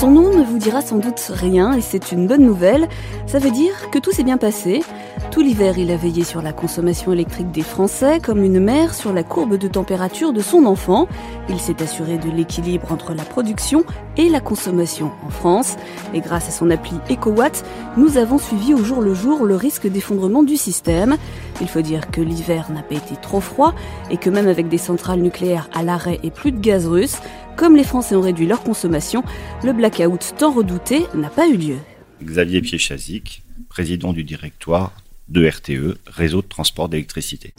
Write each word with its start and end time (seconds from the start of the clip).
Son 0.00 0.12
nom 0.12 0.34
ne 0.34 0.42
vous 0.42 0.56
dira 0.56 0.80
sans 0.80 0.96
doute 0.96 1.20
rien 1.30 1.74
et 1.74 1.82
c'est 1.82 2.10
une 2.10 2.26
bonne 2.26 2.40
nouvelle. 2.40 2.88
Ça 3.26 3.38
veut 3.38 3.50
dire 3.50 3.90
que 3.90 3.98
tout 3.98 4.12
s'est 4.12 4.22
bien 4.22 4.38
passé. 4.38 4.82
Tout 5.30 5.42
l'hiver, 5.42 5.76
il 5.76 5.90
a 5.90 5.96
veillé 5.98 6.24
sur 6.24 6.40
la 6.40 6.54
consommation 6.54 7.12
électrique 7.12 7.50
des 7.50 7.60
Français 7.60 8.18
comme 8.18 8.42
une 8.42 8.60
mère 8.60 8.94
sur 8.94 9.12
la 9.12 9.22
courbe 9.22 9.58
de 9.58 9.68
température 9.68 10.32
de 10.32 10.40
son 10.40 10.64
enfant. 10.64 11.06
Il 11.50 11.60
s'est 11.60 11.82
assuré 11.82 12.16
de 12.16 12.30
l'équilibre 12.30 12.90
entre 12.90 13.12
la 13.12 13.24
production 13.24 13.84
et 14.16 14.30
la 14.30 14.40
consommation 14.40 15.10
en 15.26 15.28
France. 15.28 15.76
Et 16.14 16.20
grâce 16.20 16.48
à 16.48 16.50
son 16.50 16.70
appli 16.70 16.96
EcoWatt, 17.10 17.62
nous 17.98 18.16
avons 18.16 18.38
suivi 18.38 18.72
au 18.72 18.82
jour 18.82 19.02
le 19.02 19.12
jour 19.12 19.44
le 19.44 19.54
risque 19.54 19.86
d'effondrement 19.86 20.42
du 20.42 20.56
système. 20.56 21.18
Il 21.60 21.68
faut 21.68 21.82
dire 21.82 22.10
que 22.10 22.22
l'hiver 22.22 22.70
n'a 22.72 22.82
pas 22.82 22.94
été 22.94 23.16
trop 23.20 23.40
froid 23.40 23.74
et 24.10 24.16
que 24.16 24.30
même 24.30 24.48
avec 24.48 24.68
des 24.68 24.78
centrales 24.78 25.20
nucléaires 25.20 25.68
à 25.74 25.82
l'arrêt 25.82 26.20
et 26.22 26.30
plus 26.30 26.52
de 26.52 26.58
gaz 26.58 26.86
russe, 26.86 27.18
comme 27.56 27.76
les 27.76 27.84
Français 27.84 28.14
ont 28.14 28.20
réduit 28.20 28.46
leur 28.46 28.62
consommation, 28.62 29.22
le 29.62 29.72
blackout 29.72 30.34
tant 30.38 30.52
redouté 30.52 31.06
n'a 31.14 31.30
pas 31.30 31.48
eu 31.48 31.56
lieu. 31.56 31.76
Xavier 32.22 32.60
Piechazic, 32.60 33.42
président 33.68 34.12
du 34.12 34.24
directoire 34.24 34.92
de 35.28 35.48
RTE, 35.48 35.98
Réseau 36.06 36.42
de 36.42 36.48
transport 36.48 36.88
d'électricité. 36.88 37.54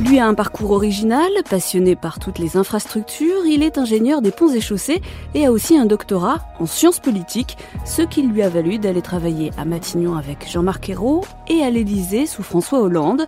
Lui 0.00 0.20
a 0.20 0.28
un 0.28 0.34
parcours 0.34 0.70
original, 0.70 1.28
passionné 1.50 1.96
par 1.96 2.20
toutes 2.20 2.38
les 2.38 2.56
infrastructures, 2.56 3.44
il 3.46 3.64
est 3.64 3.78
ingénieur 3.78 4.22
des 4.22 4.30
ponts 4.30 4.54
et 4.54 4.60
chaussées 4.60 5.02
et 5.34 5.44
a 5.44 5.50
aussi 5.50 5.76
un 5.76 5.86
doctorat 5.86 6.46
en 6.60 6.66
sciences 6.66 7.00
politiques, 7.00 7.56
ce 7.84 8.02
qui 8.02 8.22
lui 8.22 8.42
a 8.42 8.48
valu 8.48 8.78
d'aller 8.78 9.02
travailler 9.02 9.50
à 9.58 9.64
Matignon 9.64 10.14
avec 10.14 10.48
Jean-Marc 10.48 10.88
Ayrault 10.88 11.24
et 11.48 11.62
à 11.62 11.70
l'Élysée 11.70 12.26
sous 12.26 12.44
François 12.44 12.80
Hollande. 12.80 13.26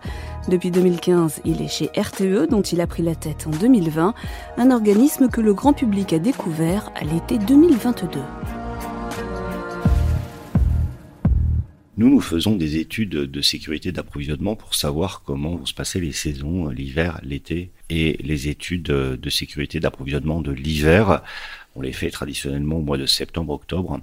Depuis 0.51 0.73
2015, 0.73 1.43
il 1.45 1.63
est 1.63 1.69
chez 1.69 1.91
RTE 1.97 2.49
dont 2.51 2.63
il 2.63 2.81
a 2.81 2.89
pris 2.89 3.05
la 3.05 3.15
tête 3.15 3.47
en 3.47 3.51
2020, 3.51 4.15
un 4.57 4.71
organisme 4.73 5.29
que 5.29 5.41
le 5.41 5.55
grand 5.55 5.73
public 5.73 6.13
a 6.13 6.19
découvert 6.19 6.91
à 6.97 7.05
l'été 7.05 7.39
2022. 7.39 8.19
Nous, 11.99 12.11
nous 12.11 12.21
faisons 12.21 12.57
des 12.57 12.79
études 12.79 13.11
de 13.11 13.41
sécurité 13.41 13.93
d'approvisionnement 13.93 14.57
pour 14.57 14.75
savoir 14.75 15.23
comment 15.25 15.55
vont 15.55 15.67
se 15.67 15.75
passer 15.75 16.01
les 16.01 16.11
saisons, 16.11 16.69
l'hiver, 16.71 17.21
l'été, 17.23 17.71
et 17.89 18.19
les 18.21 18.49
études 18.49 18.83
de 18.83 19.31
sécurité 19.31 19.79
d'approvisionnement 19.79 20.41
de 20.41 20.51
l'hiver. 20.51 21.23
On 21.77 21.81
les 21.81 21.93
fait 21.93 22.11
traditionnellement 22.11 22.79
au 22.79 22.83
mois 22.83 22.99
de 22.99 23.07
septembre-octobre. 23.07 24.01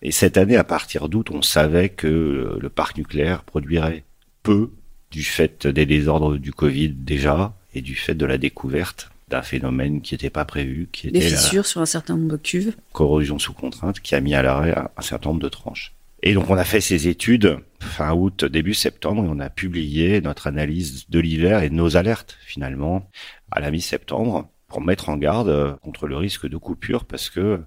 Et 0.00 0.10
cette 0.10 0.38
année, 0.38 0.56
à 0.56 0.64
partir 0.64 1.10
d'août, 1.10 1.30
on 1.30 1.42
savait 1.42 1.90
que 1.90 2.56
le 2.58 2.68
parc 2.70 2.96
nucléaire 2.96 3.42
produirait 3.42 4.04
peu 4.42 4.70
du 5.10 5.22
fait 5.22 5.66
des 5.66 5.86
désordres 5.86 6.36
du 6.36 6.52
Covid 6.52 6.90
déjà 6.90 7.54
et 7.74 7.80
du 7.80 7.94
fait 7.94 8.14
de 8.14 8.26
la 8.26 8.38
découverte 8.38 9.10
d'un 9.28 9.42
phénomène 9.42 10.02
qui 10.02 10.14
n'était 10.14 10.30
pas 10.30 10.44
prévu, 10.44 10.88
qui 10.92 11.08
était 11.08 11.18
des 11.18 11.28
fissures 11.28 11.66
sur 11.66 11.80
un 11.80 11.86
certain 11.86 12.16
nombre 12.16 12.32
de 12.32 12.36
cuves, 12.36 12.76
corrosion 12.92 13.38
sous 13.38 13.52
contrainte, 13.52 14.00
qui 14.00 14.14
a 14.14 14.20
mis 14.20 14.34
à 14.34 14.42
l'arrêt 14.42 14.74
un 14.96 15.02
certain 15.02 15.30
nombre 15.30 15.42
de 15.42 15.48
tranches. 15.48 15.94
Et 16.22 16.34
donc 16.34 16.48
on 16.48 16.56
a 16.56 16.64
fait 16.64 16.80
ces 16.80 17.08
études 17.08 17.58
fin 17.80 18.12
août, 18.14 18.44
début 18.44 18.74
septembre, 18.74 19.24
et 19.24 19.28
on 19.28 19.40
a 19.40 19.50
publié 19.50 20.20
notre 20.20 20.46
analyse 20.46 21.08
de 21.08 21.18
l'hiver 21.18 21.62
et 21.62 21.70
nos 21.70 21.96
alertes 21.96 22.38
finalement 22.46 23.10
à 23.50 23.60
la 23.60 23.70
mi-septembre 23.70 24.48
pour 24.68 24.80
mettre 24.80 25.08
en 25.08 25.16
garde 25.16 25.76
contre 25.82 26.06
le 26.06 26.16
risque 26.16 26.48
de 26.48 26.56
coupure 26.56 27.04
parce 27.04 27.30
que 27.30 27.60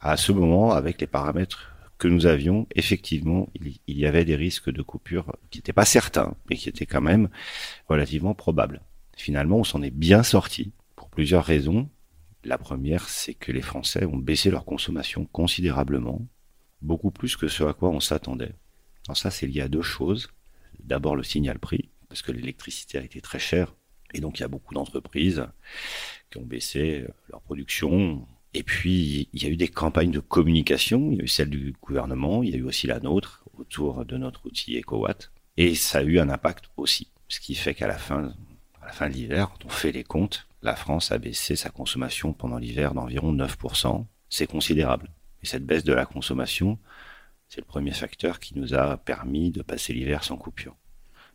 à 0.00 0.16
ce 0.16 0.30
moment, 0.30 0.72
avec 0.72 1.00
les 1.00 1.06
paramètres 1.06 1.72
que 1.98 2.08
nous 2.08 2.26
avions, 2.26 2.66
effectivement, 2.74 3.48
il 3.54 3.98
y 3.98 4.06
avait 4.06 4.24
des 4.24 4.36
risques 4.36 4.70
de 4.70 4.82
coupure 4.82 5.36
qui 5.50 5.58
n'étaient 5.58 5.72
pas 5.72 5.84
certains, 5.84 6.36
mais 6.48 6.56
qui 6.56 6.68
étaient 6.68 6.86
quand 6.86 7.00
même 7.00 7.28
relativement 7.88 8.34
probables. 8.34 8.82
Finalement, 9.16 9.58
on 9.58 9.64
s'en 9.64 9.82
est 9.82 9.90
bien 9.90 10.22
sorti 10.22 10.72
pour 10.94 11.10
plusieurs 11.10 11.44
raisons. 11.44 11.88
La 12.44 12.56
première, 12.56 13.08
c'est 13.08 13.34
que 13.34 13.50
les 13.50 13.62
Français 13.62 14.04
ont 14.04 14.16
baissé 14.16 14.50
leur 14.50 14.64
consommation 14.64 15.24
considérablement 15.26 16.24
beaucoup 16.82 17.10
plus 17.10 17.36
que 17.36 17.48
ce 17.48 17.64
à 17.64 17.72
quoi 17.74 17.90
on 17.90 17.98
s'attendait. 17.98 18.54
Alors 19.06 19.16
ça, 19.16 19.32
c'est 19.32 19.48
lié 19.48 19.62
à 19.62 19.68
deux 19.68 19.82
choses. 19.82 20.28
D'abord 20.78 21.16
le 21.16 21.24
signal 21.24 21.58
prix, 21.58 21.90
parce 22.08 22.22
que 22.22 22.30
l'électricité 22.30 22.98
a 22.98 23.02
été 23.02 23.20
très 23.20 23.40
chère, 23.40 23.74
et 24.14 24.20
donc 24.20 24.38
il 24.38 24.42
y 24.42 24.44
a 24.44 24.48
beaucoup 24.48 24.74
d'entreprises 24.74 25.44
qui 26.30 26.38
ont 26.38 26.46
baissé 26.46 27.04
leur 27.28 27.40
production. 27.42 28.26
Et 28.54 28.62
puis, 28.62 29.28
il 29.32 29.42
y 29.42 29.46
a 29.46 29.50
eu 29.50 29.56
des 29.56 29.68
campagnes 29.68 30.10
de 30.10 30.20
communication, 30.20 31.10
il 31.10 31.18
y 31.18 31.20
a 31.20 31.24
eu 31.24 31.28
celle 31.28 31.50
du 31.50 31.74
gouvernement, 31.82 32.42
il 32.42 32.50
y 32.50 32.54
a 32.54 32.56
eu 32.56 32.62
aussi 32.62 32.86
la 32.86 33.00
nôtre 33.00 33.44
autour 33.58 34.04
de 34.04 34.16
notre 34.16 34.46
outil 34.46 34.78
EcoWatt, 34.78 35.30
et 35.56 35.74
ça 35.74 35.98
a 35.98 36.02
eu 36.02 36.18
un 36.18 36.30
impact 36.30 36.66
aussi. 36.76 37.08
Ce 37.28 37.40
qui 37.40 37.54
fait 37.54 37.74
qu'à 37.74 37.86
la 37.86 37.98
fin, 37.98 38.32
la 38.82 38.92
fin 38.92 39.08
de 39.08 39.14
l'hiver, 39.14 39.50
quand 39.50 39.66
on 39.66 39.68
fait 39.68 39.92
les 39.92 40.04
comptes, 40.04 40.46
la 40.62 40.74
France 40.74 41.12
a 41.12 41.18
baissé 41.18 41.56
sa 41.56 41.68
consommation 41.68 42.32
pendant 42.32 42.58
l'hiver 42.58 42.94
d'environ 42.94 43.34
9%. 43.34 44.06
C'est 44.30 44.46
considérable. 44.46 45.10
Et 45.42 45.46
cette 45.46 45.66
baisse 45.66 45.84
de 45.84 45.92
la 45.92 46.06
consommation, 46.06 46.78
c'est 47.48 47.60
le 47.60 47.66
premier 47.66 47.92
facteur 47.92 48.40
qui 48.40 48.58
nous 48.58 48.74
a 48.74 48.96
permis 48.96 49.50
de 49.50 49.62
passer 49.62 49.92
l'hiver 49.92 50.24
sans 50.24 50.36
coupure. 50.36 50.76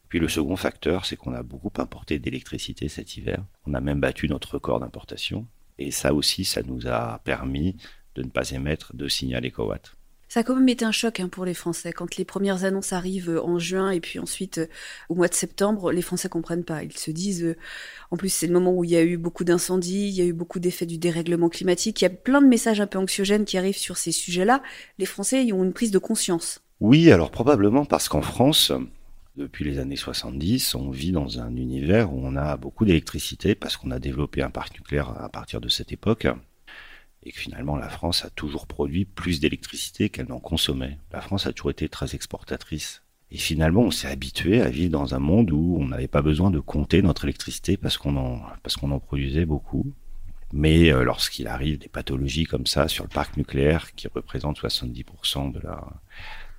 Puis 0.09 0.19
le 0.19 0.28
second 0.28 0.56
facteur, 0.56 1.06
c'est 1.06 1.16
qu'on 1.16 1.34
a 1.34 1.44
beaucoup 1.44 1.72
importé 1.78 2.19
d'électricité 2.19 2.88
cet 2.88 3.18
hiver. 3.18 3.44
On 3.66 3.74
a 3.74 3.81
même 3.81 4.00
battu 4.00 4.28
notre 4.28 4.56
record 4.56 4.80
d'importation. 4.80 5.47
Et 5.83 5.91
ça 5.91 6.13
aussi, 6.13 6.45
ça 6.45 6.61
nous 6.63 6.88
a 6.88 7.19
permis 7.25 7.75
de 8.16 8.23
ne 8.23 8.29
pas 8.29 8.49
émettre 8.51 8.95
de 8.95 9.09
signal 9.09 9.45
EcoWatt. 9.45 9.94
Ça 10.29 10.39
a 10.39 10.44
quand 10.44 10.55
même 10.55 10.69
été 10.69 10.83
un 10.85 10.91
choc 10.91 11.19
hein, 11.19 11.27
pour 11.27 11.45
les 11.45 11.53
Français. 11.53 11.91
Quand 11.91 12.16
les 12.16 12.25
premières 12.25 12.63
annonces 12.63 12.94
arrivent 12.94 13.29
euh, 13.29 13.44
en 13.44 13.59
juin 13.59 13.91
et 13.91 13.99
puis 13.99 14.17
ensuite 14.17 14.59
euh, 14.59 14.67
au 15.09 15.16
mois 15.16 15.27
de 15.27 15.33
septembre, 15.33 15.91
les 15.91 16.01
Français 16.01 16.29
comprennent 16.29 16.63
pas. 16.63 16.83
Ils 16.83 16.97
se 16.97 17.11
disent, 17.11 17.44
euh, 17.44 17.57
en 18.09 18.17
plus 18.17 18.29
c'est 18.29 18.47
le 18.47 18.53
moment 18.53 18.73
où 18.73 18.83
il 18.83 18.91
y 18.91 18.95
a 18.95 19.03
eu 19.03 19.17
beaucoup 19.17 19.44
d'incendies, 19.44 20.07
il 20.07 20.16
y 20.16 20.21
a 20.21 20.25
eu 20.25 20.33
beaucoup 20.33 20.59
d'effets 20.59 20.88
du 20.88 20.97
dérèglement 20.97 21.49
climatique, 21.49 22.01
il 22.01 22.05
y 22.05 22.07
a 22.07 22.09
plein 22.09 22.41
de 22.41 22.47
messages 22.47 22.81
un 22.81 22.88
peu 22.88 22.97
anxiogènes 22.97 23.45
qui 23.45 23.59
arrivent 23.59 23.77
sur 23.77 23.97
ces 23.97 24.11
sujets-là. 24.11 24.63
Les 24.97 25.05
Français 25.05 25.45
y 25.45 25.53
ont 25.53 25.63
une 25.63 25.73
prise 25.73 25.91
de 25.91 26.00
conscience. 26.00 26.61
Oui, 26.79 27.11
alors 27.11 27.29
probablement 27.29 27.85
parce 27.85 28.09
qu'en 28.09 28.23
France, 28.23 28.71
depuis 29.35 29.66
les 29.66 29.79
années 29.79 29.95
70, 29.95 30.75
on 30.75 30.91
vit 30.91 31.11
dans 31.11 31.39
un 31.39 31.55
univers 31.55 32.13
où 32.13 32.19
on 32.23 32.35
a 32.35 32.55
beaucoup 32.57 32.85
d'électricité 32.85 33.55
parce 33.55 33.77
qu'on 33.77 33.91
a 33.91 33.99
développé 33.99 34.44
un 34.44 34.51
parc 34.51 34.75
nucléaire 34.75 35.09
à 35.09 35.29
partir 35.29 35.59
de 35.59 35.69
cette 35.69 35.91
époque 35.91 36.27
et 37.23 37.31
que 37.31 37.39
finalement 37.39 37.75
la 37.75 37.89
France 37.89 38.25
a 38.25 38.29
toujours 38.29 38.67
produit 38.67 39.05
plus 39.05 39.39
d'électricité 39.39 40.09
qu'elle 40.09 40.27
n'en 40.27 40.39
consommait. 40.39 40.99
La 41.11 41.21
France 41.21 41.47
a 41.47 41.53
toujours 41.53 41.71
été 41.71 41.89
très 41.89 42.13
exportatrice. 42.13 43.01
Et 43.31 43.38
finalement, 43.38 43.81
on 43.81 43.91
s'est 43.91 44.07
habitué 44.07 44.61
à 44.61 44.69
vivre 44.69 44.91
dans 44.91 45.16
un 45.16 45.19
monde 45.19 45.50
où 45.50 45.77
on 45.79 45.88
n'avait 45.88 46.07
pas 46.07 46.21
besoin 46.21 46.51
de 46.51 46.59
compter 46.59 47.01
notre 47.01 47.25
électricité 47.25 47.77
parce 47.77 47.97
qu'on 47.97 48.15
en, 48.15 48.41
parce 48.61 48.75
qu'on 48.75 48.91
en 48.91 49.00
produisait 49.00 49.45
beaucoup. 49.45 49.91
Mais 50.51 50.94
euh, 50.94 51.03
lorsqu'il 51.03 51.47
arrive 51.47 51.79
des 51.79 51.88
pathologies 51.88 52.44
comme 52.44 52.67
ça 52.67 52.88
sur 52.88 53.05
le 53.05 53.09
parc 53.09 53.38
nucléaire 53.38 53.95
qui 53.95 54.07
représente 54.07 54.59
70% 54.61 55.51
de 55.51 55.59
la, 55.61 55.83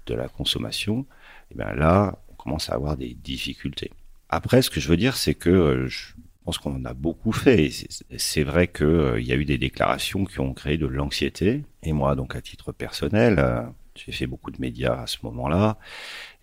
de 0.07 0.15
la 0.15 0.29
consommation, 0.29 1.03
et 1.03 1.53
eh 1.53 1.59
bien 1.59 1.73
là, 1.75 2.19
commence 2.45 2.71
à 2.71 2.75
avoir 2.75 2.97
des 2.97 3.15
difficultés. 3.15 3.91
Après, 4.29 4.63
ce 4.63 4.71
que 4.71 4.81
je 4.81 4.89
veux 4.89 4.97
dire, 4.97 5.17
c'est 5.17 5.35
que 5.35 5.51
euh, 5.51 5.89
je 5.89 6.13
pense 6.45 6.59
qu'on 6.59 6.75
en 6.77 6.85
a 6.85 6.95
beaucoup 6.95 7.33
fait. 7.33 7.71
C'est 8.17 8.43
vrai 8.43 8.69
qu'il 8.69 8.87
euh, 8.87 9.21
y 9.21 9.33
a 9.33 9.37
eu 9.37 9.45
des 9.45 9.59
déclarations 9.59 10.25
qui 10.25 10.41
ont 10.41 10.53
créé 10.53 10.77
de 10.77 10.87
l'anxiété. 10.87 11.65
Et 11.83 11.93
moi, 11.93 12.15
donc 12.15 12.37
à 12.37 12.41
titre 12.41 12.73
personnel, 12.73 13.37
euh, 13.39 13.63
j'ai 13.97 14.13
fait 14.13 14.27
beaucoup 14.27 14.51
de 14.51 14.61
médias 14.61 15.03
à 15.03 15.07
ce 15.07 15.19
moment-là, 15.23 15.79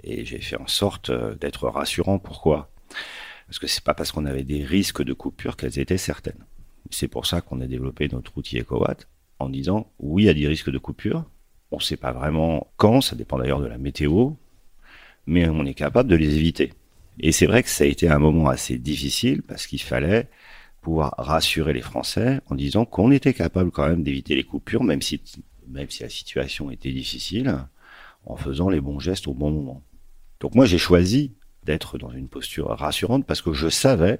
et 0.03 0.25
j'ai 0.25 0.41
fait 0.41 0.55
en 0.57 0.67
sorte 0.67 1.11
d'être 1.39 1.67
rassurant. 1.67 2.17
Pourquoi? 2.17 2.71
Parce 3.47 3.59
que 3.59 3.67
c'est 3.67 3.83
pas 3.83 3.93
parce 3.93 4.11
qu'on 4.11 4.25
avait 4.25 4.43
des 4.43 4.63
risques 4.63 5.03
de 5.03 5.13
coupure 5.13 5.57
qu'elles 5.57 5.77
étaient 5.77 5.97
certaines. 5.97 6.45
C'est 6.89 7.09
pour 7.09 7.25
ça 7.25 7.41
qu'on 7.41 7.61
a 7.61 7.67
développé 7.67 8.07
notre 8.07 8.37
outil 8.37 8.59
EcoWatt 8.59 9.07
en 9.39 9.49
disant 9.49 9.91
oui, 9.99 10.23
il 10.23 10.25
y 10.27 10.29
a 10.29 10.33
des 10.33 10.47
risques 10.47 10.71
de 10.71 10.77
coupure. 10.77 11.25
On 11.71 11.77
ne 11.77 11.81
sait 11.81 11.97
pas 11.97 12.13
vraiment 12.13 12.67
quand, 12.77 13.01
ça 13.01 13.15
dépend 13.15 13.37
d'ailleurs 13.37 13.59
de 13.59 13.67
la 13.67 13.77
météo, 13.77 14.31
mais 15.25 15.47
on 15.47 15.65
est 15.65 15.73
capable 15.73 16.09
de 16.09 16.15
les 16.15 16.35
éviter. 16.35 16.73
Et 17.19 17.31
c'est 17.31 17.45
vrai 17.45 17.63
que 17.63 17.69
ça 17.69 17.83
a 17.83 17.87
été 17.87 18.09
un 18.09 18.19
moment 18.19 18.49
assez 18.49 18.77
difficile 18.77 19.41
parce 19.43 19.67
qu'il 19.67 19.81
fallait 19.81 20.29
pouvoir 20.81 21.13
rassurer 21.17 21.73
les 21.73 21.81
Français 21.81 22.41
en 22.47 22.55
disant 22.55 22.85
qu'on 22.85 23.11
était 23.11 23.33
capable 23.33 23.71
quand 23.71 23.87
même 23.87 24.03
d'éviter 24.03 24.35
les 24.35 24.43
coupures, 24.43 24.83
même 24.83 25.01
si, 25.01 25.21
même 25.67 25.89
si 25.89 26.03
la 26.03 26.09
situation 26.09 26.71
était 26.71 26.91
difficile. 26.91 27.55
en 28.25 28.35
faisant 28.35 28.69
les 28.69 28.81
bons 28.81 28.99
gestes 28.99 29.27
au 29.27 29.33
bon 29.33 29.49
moment. 29.51 29.83
Donc 30.39 30.53
moi 30.53 30.65
j'ai 30.65 30.77
choisi 30.77 31.33
d'être 31.63 31.97
dans 31.97 32.11
une 32.11 32.27
posture 32.27 32.67
rassurante 32.67 33.25
parce 33.25 33.41
que 33.41 33.53
je 33.53 33.67
savais, 33.67 34.19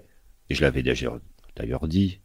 et 0.50 0.56
je 0.56 0.62
l'avais 0.62 0.82
d'ailleurs 0.84 1.88
dit 1.88 2.20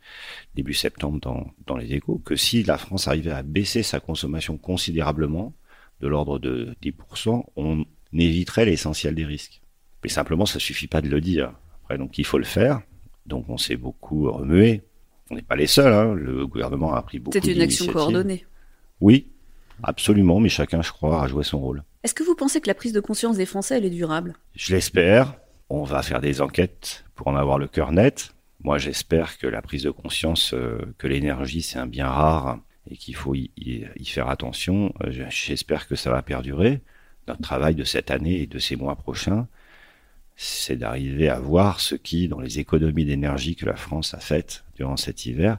début 0.55 0.75
septembre 0.75 1.21
dans, 1.21 1.51
dans 1.67 1.77
les 1.77 1.93
échos, 1.93 2.19
que 2.25 2.37
si 2.37 2.63
la 2.63 2.79
France 2.79 3.09
arrivait 3.09 3.31
à 3.31 3.43
baisser 3.43 3.83
sa 3.83 4.01
consommation 4.01 4.57
considérablement, 4.57 5.55
de 6.01 6.09
l'ordre 6.09 6.39
de 6.39 6.75
10%, 6.83 7.45
on 7.57 7.85
éviterait 8.21 8.65
l'essentiel 8.65 9.15
des 9.15 9.25
risques. 9.25 9.61
Mais 10.03 10.09
simplement, 10.09 10.47
ça 10.47 10.59
suffit 10.59 10.87
pas 10.87 11.01
de 11.01 11.09
le 11.09 11.21
dire. 11.21 11.53
Après, 11.83 11.99
donc 11.99 12.19
il 12.19 12.25
faut 12.25 12.39
le 12.39 12.45
faire. 12.45 12.81
Donc 13.27 13.47
on 13.49 13.59
s'est 13.59 13.77
beaucoup 13.77 14.31
remué. 14.31 14.83
On 15.31 15.35
n'est 15.35 15.43
pas 15.43 15.57
les 15.57 15.67
seuls. 15.67 15.93
Hein. 15.93 16.15
Le 16.15 16.47
gouvernement 16.47 16.95
a 16.95 17.03
pris 17.03 17.19
beaucoup. 17.19 17.37
C'est 17.41 17.53
une 17.53 17.61
action 17.61 17.87
coordonnée. 17.93 18.47
Oui, 19.01 19.27
absolument. 19.83 20.41
Mais 20.41 20.49
chacun, 20.49 20.83
je 20.83 20.93
crois, 20.93 21.25
a 21.25 21.29
joué 21.29 21.43
son 21.43 21.59
rôle. 21.59 21.83
Est-ce 22.05 22.15
que 22.15 22.23
vous 22.23 22.37
pensez 22.37 22.61
que 22.61 22.69
la 22.69 22.75
prise 22.75 22.93
de 22.93 23.01
conscience 23.01 23.37
des 23.37 23.47
Français 23.47 23.79
elle 23.79 23.85
est 23.85 23.91
durable? 23.91 24.35
Je 24.55 24.75
l'espère. 24.75 25.35
On 25.69 25.83
va 25.83 26.03
faire 26.03 26.21
des 26.21 26.41
enquêtes 26.41 27.05
pour 27.17 27.27
en 27.27 27.35
avoir 27.35 27.59
le 27.59 27.67
cœur 27.67 27.91
net. 27.91 28.33
Moi, 28.63 28.79
j'espère 28.79 29.39
que 29.39 29.49
la 29.49 29.61
prise 29.61 29.83
de 29.83 29.91
conscience 29.91 30.55
euh, 30.55 30.79
que 30.99 31.09
l'énergie 31.09 31.63
c'est 31.63 31.79
un 31.79 31.87
bien 31.87 32.09
rare 32.09 32.61
et 32.89 32.97
qu'il 32.97 33.17
faut 33.17 33.35
y, 33.35 33.51
faire 34.05 34.29
attention. 34.29 34.95
Euh, 35.03 35.27
j'espère 35.29 35.89
que 35.89 35.97
ça 35.97 36.11
va 36.11 36.23
perdurer. 36.23 36.81
Notre 37.29 37.43
travail 37.43 37.75
de 37.75 37.85
cette 37.85 38.11
année 38.11 38.43
et 38.43 38.47
de 38.47 38.59
ces 38.59 38.77
mois 38.77 38.97
prochains, 38.97 39.49
c'est 40.37 40.77
d'arriver 40.77 41.29
à 41.29 41.39
voir 41.41 41.81
ce 41.81 41.95
qui, 41.95 42.29
dans 42.29 42.41
les 42.41 42.59
économies 42.59 43.05
d'énergie 43.05 43.57
que 43.57 43.67
la 43.67 43.77
France 43.77 44.15
a 44.15 44.21
faites 44.21 44.65
durant 44.77 44.97
cet 44.97 45.27
hiver, 45.27 45.59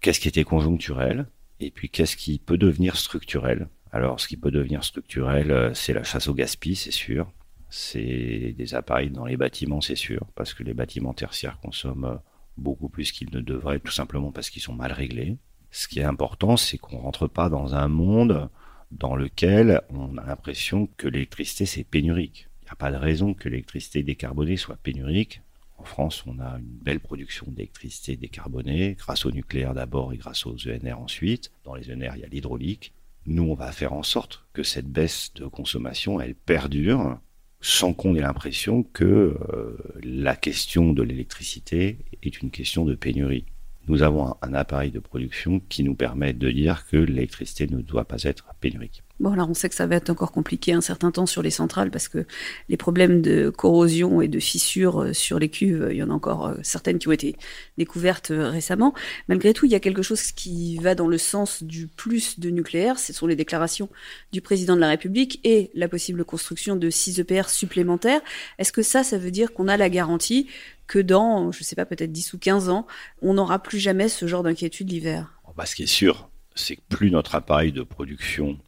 qu'est-ce 0.00 0.20
qui 0.20 0.28
était 0.28 0.44
conjoncturel 0.44 1.26
et 1.60 1.70
puis 1.70 1.88
qu'est-ce 1.88 2.16
qui 2.16 2.38
peut 2.38 2.58
devenir 2.58 2.96
structurel. 2.96 3.68
Alors, 3.92 4.18
ce 4.18 4.26
qui 4.26 4.36
peut 4.36 4.50
devenir 4.50 4.82
structurel, 4.82 5.52
euh, 5.52 5.72
c'est 5.72 5.92
la 5.92 6.02
chasse 6.02 6.26
au 6.26 6.34
gaspillage, 6.34 6.78
c'est 6.78 6.90
sûr. 6.90 7.30
C'est 7.70 8.54
des 8.58 8.74
appareils 8.74 9.10
dans 9.10 9.24
les 9.24 9.36
bâtiments, 9.36 9.80
c'est 9.80 9.96
sûr, 9.96 10.26
parce 10.34 10.52
que 10.52 10.64
les 10.64 10.74
bâtiments 10.74 11.14
tertiaires 11.14 11.58
consomment 11.60 12.04
euh, 12.04 12.16
beaucoup 12.56 12.88
plus 12.88 13.12
qu'ils 13.12 13.30
ne 13.32 13.40
devraient, 13.40 13.78
tout 13.78 13.92
simplement 13.92 14.32
parce 14.32 14.50
qu'ils 14.50 14.62
sont 14.62 14.74
mal 14.74 14.92
réglés. 14.92 15.36
Ce 15.70 15.88
qui 15.88 16.00
est 16.00 16.04
important, 16.04 16.56
c'est 16.56 16.78
qu'on 16.78 16.98
rentre 16.98 17.28
pas 17.28 17.48
dans 17.48 17.74
un 17.74 17.88
monde 17.88 18.48
dans 18.90 19.16
lequel 19.16 19.82
on 19.90 20.16
a 20.18 20.26
l'impression 20.26 20.88
que 20.96 21.08
l'électricité 21.08 21.66
c'est 21.66 21.84
pénurique. 21.84 22.48
Il 22.62 22.64
n'y 22.66 22.70
a 22.70 22.76
pas 22.76 22.92
de 22.92 22.96
raison 22.96 23.34
que 23.34 23.48
l'électricité 23.48 24.02
décarbonée 24.02 24.56
soit 24.56 24.76
pénurique. 24.76 25.42
En 25.76 25.84
France, 25.84 26.24
on 26.26 26.38
a 26.38 26.58
une 26.58 26.78
belle 26.82 27.00
production 27.00 27.46
d'électricité 27.48 28.16
décarbonée, 28.16 28.96
grâce 28.98 29.26
au 29.26 29.32
nucléaire 29.32 29.74
d'abord 29.74 30.12
et 30.12 30.16
grâce 30.16 30.46
aux 30.46 30.56
ENR 30.68 30.98
ensuite. 30.98 31.50
Dans 31.64 31.74
les 31.74 31.90
ENR, 31.90 32.12
il 32.16 32.20
y 32.20 32.24
a 32.24 32.28
l'hydraulique. 32.28 32.92
Nous, 33.26 33.42
on 33.42 33.54
va 33.54 33.72
faire 33.72 33.92
en 33.92 34.02
sorte 34.02 34.44
que 34.52 34.62
cette 34.62 34.88
baisse 34.88 35.32
de 35.34 35.46
consommation, 35.46 36.20
elle 36.20 36.34
perdure, 36.34 37.18
sans 37.60 37.94
qu'on 37.94 38.14
ait 38.14 38.20
l'impression 38.20 38.82
que 38.82 39.04
euh, 39.04 39.76
la 40.02 40.36
question 40.36 40.92
de 40.92 41.02
l'électricité 41.02 41.98
est 42.22 42.40
une 42.40 42.50
question 42.50 42.84
de 42.84 42.94
pénurie 42.94 43.46
nous 43.86 44.02
avons 44.02 44.34
un, 44.42 44.54
appareil 44.54 44.90
de 44.90 44.98
production 44.98 45.60
qui 45.68 45.82
nous 45.84 45.94
permet 45.94 46.32
de 46.32 46.50
dire 46.50 46.86
que 46.86 46.96
l'électricité 46.96 47.66
ne 47.66 47.80
doit 47.80 48.06
pas 48.06 48.22
être 48.22 48.54
pénurique. 48.60 49.02
Bon, 49.20 49.32
alors 49.32 49.48
on 49.48 49.54
sait 49.54 49.68
que 49.68 49.76
ça 49.76 49.86
va 49.86 49.94
être 49.94 50.10
encore 50.10 50.32
compliqué 50.32 50.72
un 50.72 50.80
certain 50.80 51.12
temps 51.12 51.26
sur 51.26 51.40
les 51.40 51.50
centrales 51.50 51.92
parce 51.92 52.08
que 52.08 52.26
les 52.68 52.76
problèmes 52.76 53.22
de 53.22 53.48
corrosion 53.48 54.20
et 54.20 54.26
de 54.26 54.40
fissures 54.40 55.02
euh, 55.02 55.12
sur 55.12 55.38
les 55.38 55.48
cuves, 55.48 55.86
il 55.92 55.96
y 55.96 56.02
en 56.02 56.10
a 56.10 56.12
encore 56.12 56.46
euh, 56.46 56.54
certaines 56.64 56.98
qui 56.98 57.06
ont 57.06 57.12
été 57.12 57.36
découvertes 57.78 58.32
euh, 58.32 58.50
récemment. 58.50 58.92
Malgré 59.28 59.52
tout, 59.52 59.66
il 59.66 59.72
y 59.72 59.76
a 59.76 59.80
quelque 59.80 60.02
chose 60.02 60.32
qui 60.32 60.78
va 60.78 60.96
dans 60.96 61.06
le 61.06 61.16
sens 61.16 61.62
du 61.62 61.86
plus 61.86 62.40
de 62.40 62.50
nucléaire. 62.50 62.98
Ce 62.98 63.12
sont 63.12 63.28
les 63.28 63.36
déclarations 63.36 63.88
du 64.32 64.40
président 64.40 64.74
de 64.74 64.80
la 64.80 64.88
République 64.88 65.38
et 65.44 65.70
la 65.74 65.86
possible 65.86 66.24
construction 66.24 66.74
de 66.74 66.90
6 66.90 67.20
EPR 67.20 67.48
supplémentaires. 67.48 68.20
Est-ce 68.58 68.72
que 68.72 68.82
ça, 68.82 69.04
ça 69.04 69.16
veut 69.16 69.30
dire 69.30 69.52
qu'on 69.52 69.68
a 69.68 69.76
la 69.76 69.90
garantie 69.90 70.48
que 70.88 70.98
dans, 70.98 71.52
je 71.52 71.60
ne 71.60 71.64
sais 71.64 71.76
pas, 71.76 71.86
peut-être 71.86 72.10
10 72.10 72.32
ou 72.32 72.38
15 72.38 72.68
ans, 72.68 72.86
on 73.22 73.34
n'aura 73.34 73.60
plus 73.60 73.78
jamais 73.78 74.08
ce 74.08 74.26
genre 74.26 74.42
d'inquiétude 74.42 74.90
l'hiver? 74.90 75.40
Bah, 75.56 75.66
Ce 75.66 75.76
qui 75.76 75.84
est 75.84 75.86
sûr, 75.86 76.30
c'est 76.56 76.74
que 76.76 76.82
plus 76.88 77.12
notre 77.12 77.36
appareil 77.36 77.70
de 77.70 77.82
production 77.82 78.58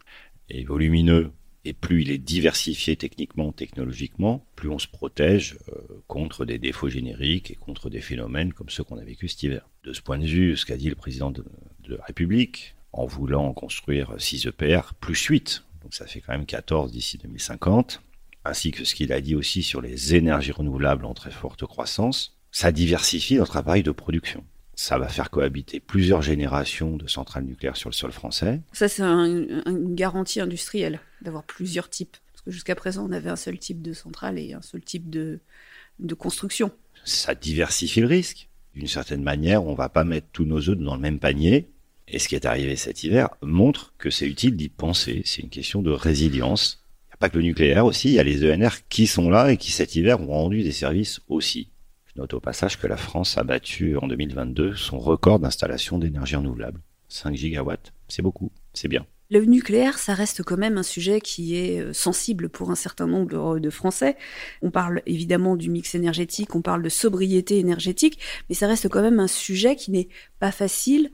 est 0.49 0.65
volumineux 0.65 1.31
et 1.67 1.73
plus 1.73 2.03
il 2.03 2.11
est 2.13 2.19
diversifié 2.19 2.95
techniquement, 2.95 3.51
technologiquement, 3.51 4.47
plus 4.55 4.69
on 4.69 4.79
se 4.79 4.87
protège 4.87 5.59
euh, 5.69 5.81
contre 6.07 6.45
des 6.45 6.59
défauts 6.59 6.89
génériques 6.89 7.51
et 7.51 7.57
contre 7.57 7.91
des 7.91 8.01
phénomènes 8.01 8.53
comme 8.53 8.71
ceux 8.71 8.85
qu'on 8.85 8.99
a 8.99 9.05
vécu 9.05 9.27
cet 9.27 9.43
hiver. 9.43 9.69
De 9.83 9.93
ce 9.93 10.01
point 10.01 10.19
de 10.19 10.27
vue, 10.27 10.57
ce 10.57 10.65
qu'a 10.65 10.77
dit 10.77 10.89
le 10.89 10.95
président 10.95 11.33
de, 11.33 11.45
la 11.89 12.05
République, 12.05 12.77
en 12.93 13.05
voulant 13.05 13.53
construire 13.53 14.15
6 14.17 14.47
EPR 14.47 14.95
plus 15.01 15.21
8, 15.21 15.65
donc 15.83 15.93
ça 15.95 16.07
fait 16.07 16.21
quand 16.21 16.33
même 16.33 16.47
14 16.47 16.93
d'ici 16.93 17.19
2050, 17.19 18.01
ainsi 18.45 18.71
que 18.71 18.85
ce 18.85 18.95
qu'il 18.95 19.13
a 19.13 19.21
dit 19.21 19.35
aussi 19.35 19.63
sur 19.63 19.81
les 19.81 20.15
énergies 20.15 20.53
renouvelables 20.53 21.05
en 21.05 21.15
très 21.15 21.33
forte 21.33 21.67
croissance, 21.67 22.37
ça 22.53 22.71
diversifie 22.71 23.37
notre 23.37 23.57
appareil 23.57 23.83
de 23.83 23.91
production. 23.91 24.45
Ça 24.77 24.99
va 24.99 25.09
faire 25.09 25.31
cohabiter 25.31 25.81
plusieurs 25.81 26.23
générations 26.23 26.97
de 26.97 27.07
centrales 27.09 27.45
nucléaires 27.45 27.77
sur 27.77 27.89
le 27.89 27.95
sol 27.95 28.13
français. 28.13 28.61
Ça, 28.73 28.89
c'est 28.89 29.03
une 29.03 29.95
garantie 29.95 30.41
industrielle 30.41 31.01
d'avoir 31.23 31.45
plusieurs 31.45 31.89
types. 31.89 32.17
Parce 32.33 32.43
que 32.43 32.51
jusqu'à 32.51 32.75
présent, 32.75 33.07
on 33.09 33.13
avait 33.13 33.31
un 33.31 33.37
seul 33.37 33.59
type 33.59 33.83
de 33.83 33.93
centrale 33.93 34.39
et 34.39 34.53
un 34.53 34.63
seul 34.63 34.83
type 34.83 35.11
de, 35.11 35.41
de 35.99 36.15
construction. 36.15 36.71
Ça 37.05 37.35
diversifie 37.35 38.01
le 38.01 38.07
risque. 38.07 38.49
D'une 38.75 38.87
certaine 38.87 39.23
manière, 39.23 39.65
on 39.65 39.73
ne 39.73 39.77
va 39.77 39.89
pas 39.89 40.05
mettre 40.05 40.29
tous 40.33 40.45
nos 40.45 40.69
œufs 40.69 40.77
dans 40.77 40.95
le 40.95 41.01
même 41.01 41.19
panier. 41.19 41.71
Et 42.07 42.19
ce 42.19 42.29
qui 42.29 42.35
est 42.37 42.45
arrivé 42.45 42.77
cet 42.77 43.03
hiver 43.03 43.31
montre 43.43 43.95
que 43.99 44.11
c'est 44.11 44.29
utile 44.29 44.57
d'y 44.57 44.69
penser. 44.69 45.23
C'est 45.25 45.43
une 45.43 45.49
question 45.49 45.83
de 45.83 45.91
résilience 45.91 46.87
pas 47.19 47.29
que 47.29 47.39
le 47.39 47.45
nucléaire 47.45 47.87
aussi, 47.87 48.09
il 48.09 48.15
y 48.15 48.19
a 48.19 48.23
les 48.23 48.45
ENR 48.45 48.71
qui 48.89 49.07
sont 49.07 49.31
là 49.31 49.51
et 49.51 49.57
qui 49.57 49.73
cet 49.73 49.95
hiver 49.95 50.21
ont 50.21 50.27
rendu 50.27 50.63
des 50.63 50.73
services 50.73 51.21
aussi. 51.29 51.71
Note 52.17 52.33
au 52.33 52.41
passage 52.41 52.79
que 52.81 52.87
la 52.87 52.97
France 52.97 53.37
a 53.37 53.45
battu 53.45 53.99
en 53.99 54.07
2022 54.07 54.75
son 54.75 54.99
record 54.99 55.39
d'installation 55.39 55.99
d'énergie 55.99 56.37
renouvelable. 56.37 56.81
5 57.09 57.35
gigawatts, 57.35 57.93
c'est 58.09 58.23
beaucoup, 58.23 58.51
c'est 58.73 58.89
bien. 58.89 59.05
Le 59.29 59.45
nucléaire, 59.45 59.99
ça 59.99 60.15
reste 60.15 60.43
quand 60.43 60.57
même 60.57 60.79
un 60.79 60.83
sujet 60.83 61.21
qui 61.21 61.57
est 61.57 61.81
euh, 61.81 61.93
sensible 61.93 62.49
pour 62.49 62.71
un 62.71 62.75
certain 62.77 63.07
nombre 63.07 63.59
de 63.59 63.71
Français. 63.71 64.17
On 64.63 64.71
parle 64.71 65.03
évidemment 65.05 65.57
du 65.57 65.69
mix 65.69 65.95
énergétique, 65.95 66.55
on 66.55 66.63
parle 66.63 66.83
de 66.83 66.89
sobriété 66.89 67.59
énergétique, 67.59 68.19
mais 68.49 68.55
ça 68.55 68.67
reste 68.67 68.89
quand 68.89 69.03
même 69.03 69.21
un 69.21 69.27
sujet 69.27 69.77
qui 69.77 69.91
n'est 69.91 70.09
pas 70.39 70.53
facile 70.53 71.11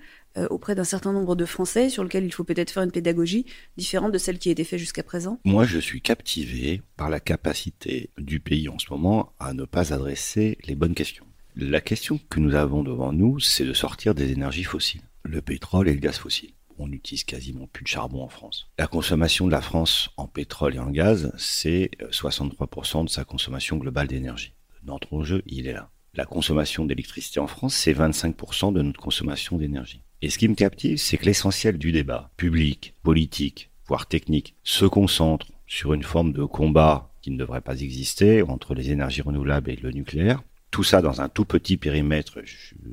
auprès 0.51 0.75
d'un 0.75 0.85
certain 0.85 1.13
nombre 1.13 1.37
de 1.37 1.45
Français 1.45 1.91
sur 1.91 2.05
lequel 2.05 2.25
il 2.25 2.33
faut 2.33 2.45
peut-être 2.45 2.71
faire 2.71 2.83
une 2.83 2.91
pédagogie 2.91 3.47
différente 3.77 4.13
de 4.13 4.19
celle 4.19 4.39
qui 4.39 4.49
a 4.49 4.53
été 4.53 4.65
faite 4.65 4.79
jusqu'à 4.79 5.03
présent 5.03 5.39
Moi, 5.45 5.65
je 5.65 5.79
suis 5.79 6.01
captivé 6.01 6.83
par 6.97 7.11
la 7.11 7.21
capacité 7.21 8.11
du 8.19 8.41
pays 8.41 8.69
en 8.69 8.79
ce 8.79 8.87
moment 8.91 9.33
à 9.39 9.55
ne 9.55 9.65
pas 9.65 9.93
adresser 9.93 10.59
les 10.67 10.75
bonnes 10.75 10.95
questions. 10.95 11.27
La 11.55 11.83
question 11.83 12.19
que 12.31 12.41
nous 12.41 12.55
avons 12.55 12.83
devant 12.83 13.13
nous, 13.13 13.39
c'est 13.39 13.67
de 13.67 13.75
sortir 13.75 14.15
des 14.15 14.33
énergies 14.33 14.65
fossiles, 14.65 15.03
le 15.23 15.43
pétrole 15.43 15.89
et 15.89 15.93
le 15.93 16.01
gaz 16.01 16.17
fossile. 16.17 16.53
On 16.79 16.89
n'utilise 16.89 17.25
quasiment 17.25 17.67
plus 17.67 17.83
de 17.83 17.89
charbon 17.89 18.23
en 18.23 18.29
France. 18.29 18.71
La 18.79 18.87
consommation 18.87 19.47
de 19.47 19.53
la 19.53 19.61
France 19.61 20.09
en 20.17 20.27
pétrole 20.27 20.77
et 20.77 20.79
en 20.79 20.91
gaz, 20.91 21.31
c'est 21.37 21.91
63% 22.11 23.05
de 23.05 23.11
sa 23.11 23.25
consommation 23.25 23.77
globale 23.77 24.09
d'énergie. 24.09 24.55
Notre 24.85 25.13
enjeu, 25.13 25.43
il 25.47 25.69
est 25.69 25.75
là. 25.75 25.91
La 26.15 26.25
consommation 26.25 26.87
d'électricité 26.87 27.39
en 27.39 27.47
France, 27.47 27.75
c'est 27.75 27.93
25% 27.93 28.73
de 28.73 28.81
notre 28.81 29.01
consommation 29.01 29.59
d'énergie. 29.59 30.03
Et 30.23 30.31
ce 30.31 30.39
qui 30.39 30.49
me 30.49 30.55
captive, 30.55 30.99
c'est 30.99 31.19
que 31.19 31.27
l'essentiel 31.27 31.79
du 31.79 31.91
débat, 31.91 32.31
public, 32.37 32.95
politique, 33.03 33.71
voire 33.87 34.07
technique, 34.07 34.55
se 34.63 34.85
concentre 34.85 35.49
sur 35.67 35.95
une 35.95 36.05
forme 36.05 36.33
de 36.33 36.45
combat 36.45 37.11
qui 37.23 37.33
ne 37.33 37.39
devrait 37.39 37.61
pas 37.61 37.81
exister 37.81 38.43
entre 38.43 38.75
les 38.75 38.93
énergies 38.93 39.23
renouvelables 39.23 39.71
et 39.71 39.77
le 39.77 39.91
nucléaire. 39.91 40.43
Tout 40.71 40.85
ça 40.85 41.03
dans 41.03 41.21
un 41.21 41.29
tout 41.29 41.45
petit 41.45 41.77
périmètre 41.77 42.39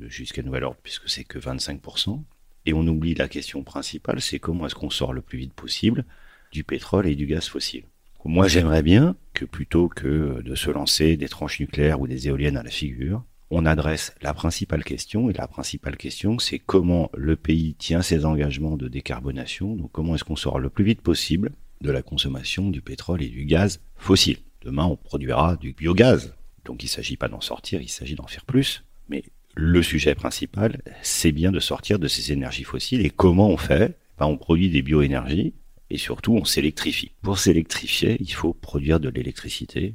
jusqu'à 0.08 0.42
nouvel 0.42 0.64
ordre, 0.64 0.80
puisque 0.82 1.08
c'est 1.08 1.22
que 1.22 1.38
25%. 1.38 2.20
Et 2.66 2.74
on 2.74 2.86
oublie 2.86 3.14
la 3.14 3.28
question 3.28 3.62
principale, 3.62 4.20
c'est 4.20 4.40
comment 4.40 4.66
est-ce 4.66 4.74
qu'on 4.74 4.90
sort 4.90 5.12
le 5.12 5.22
plus 5.22 5.38
vite 5.38 5.54
possible 5.54 6.04
du 6.50 6.64
pétrole 6.64 7.06
et 7.06 7.14
du 7.14 7.26
gaz 7.26 7.46
fossile. 7.46 7.84
Moi, 8.24 8.48
j'aimerais 8.48 8.82
bien 8.82 9.16
que 9.34 9.44
plutôt 9.44 9.88
que 9.88 10.42
de 10.42 10.54
se 10.56 10.70
lancer 10.70 11.16
des 11.16 11.28
tranches 11.28 11.60
nucléaires 11.60 12.00
ou 12.00 12.08
des 12.08 12.28
éoliennes 12.28 12.56
à 12.56 12.62
la 12.62 12.70
figure, 12.70 13.24
on 13.50 13.66
adresse 13.66 14.14
la 14.22 14.32
principale 14.32 14.84
question, 14.84 15.28
et 15.28 15.32
la 15.32 15.48
principale 15.48 15.96
question, 15.96 16.38
c'est 16.38 16.60
comment 16.60 17.10
le 17.16 17.34
pays 17.34 17.74
tient 17.74 18.00
ses 18.00 18.24
engagements 18.24 18.76
de 18.76 18.86
décarbonation, 18.86 19.74
donc 19.74 19.90
comment 19.90 20.14
est-ce 20.14 20.24
qu'on 20.24 20.36
sort 20.36 20.60
le 20.60 20.70
plus 20.70 20.84
vite 20.84 21.02
possible 21.02 21.50
de 21.80 21.90
la 21.90 22.02
consommation 22.02 22.70
du 22.70 22.80
pétrole 22.80 23.22
et 23.22 23.28
du 23.28 23.44
gaz 23.44 23.80
fossile. 23.96 24.38
Demain, 24.62 24.84
on 24.84 24.96
produira 24.96 25.56
du 25.56 25.72
biogaz, 25.72 26.34
donc 26.64 26.82
il 26.82 26.86
ne 26.86 26.90
s'agit 26.90 27.16
pas 27.16 27.28
d'en 27.28 27.40
sortir, 27.40 27.82
il 27.82 27.88
s'agit 27.88 28.14
d'en 28.14 28.26
faire 28.26 28.44
plus, 28.44 28.84
mais 29.08 29.24
le 29.56 29.82
sujet 29.82 30.14
principal, 30.14 30.80
c'est 31.02 31.32
bien 31.32 31.50
de 31.50 31.58
sortir 31.58 31.98
de 31.98 32.06
ces 32.06 32.32
énergies 32.32 32.64
fossiles, 32.64 33.04
et 33.04 33.10
comment 33.10 33.48
on 33.48 33.56
fait? 33.56 33.98
Ben, 34.18 34.26
On 34.26 34.36
produit 34.36 34.70
des 34.70 34.82
bioénergies, 34.82 35.54
et 35.88 35.98
surtout 35.98 36.34
on 36.34 36.44
s'électrifie. 36.44 37.10
Pour 37.22 37.38
s'électrifier, 37.38 38.16
il 38.20 38.32
faut 38.32 38.52
produire 38.52 39.00
de 39.00 39.08
l'électricité, 39.08 39.94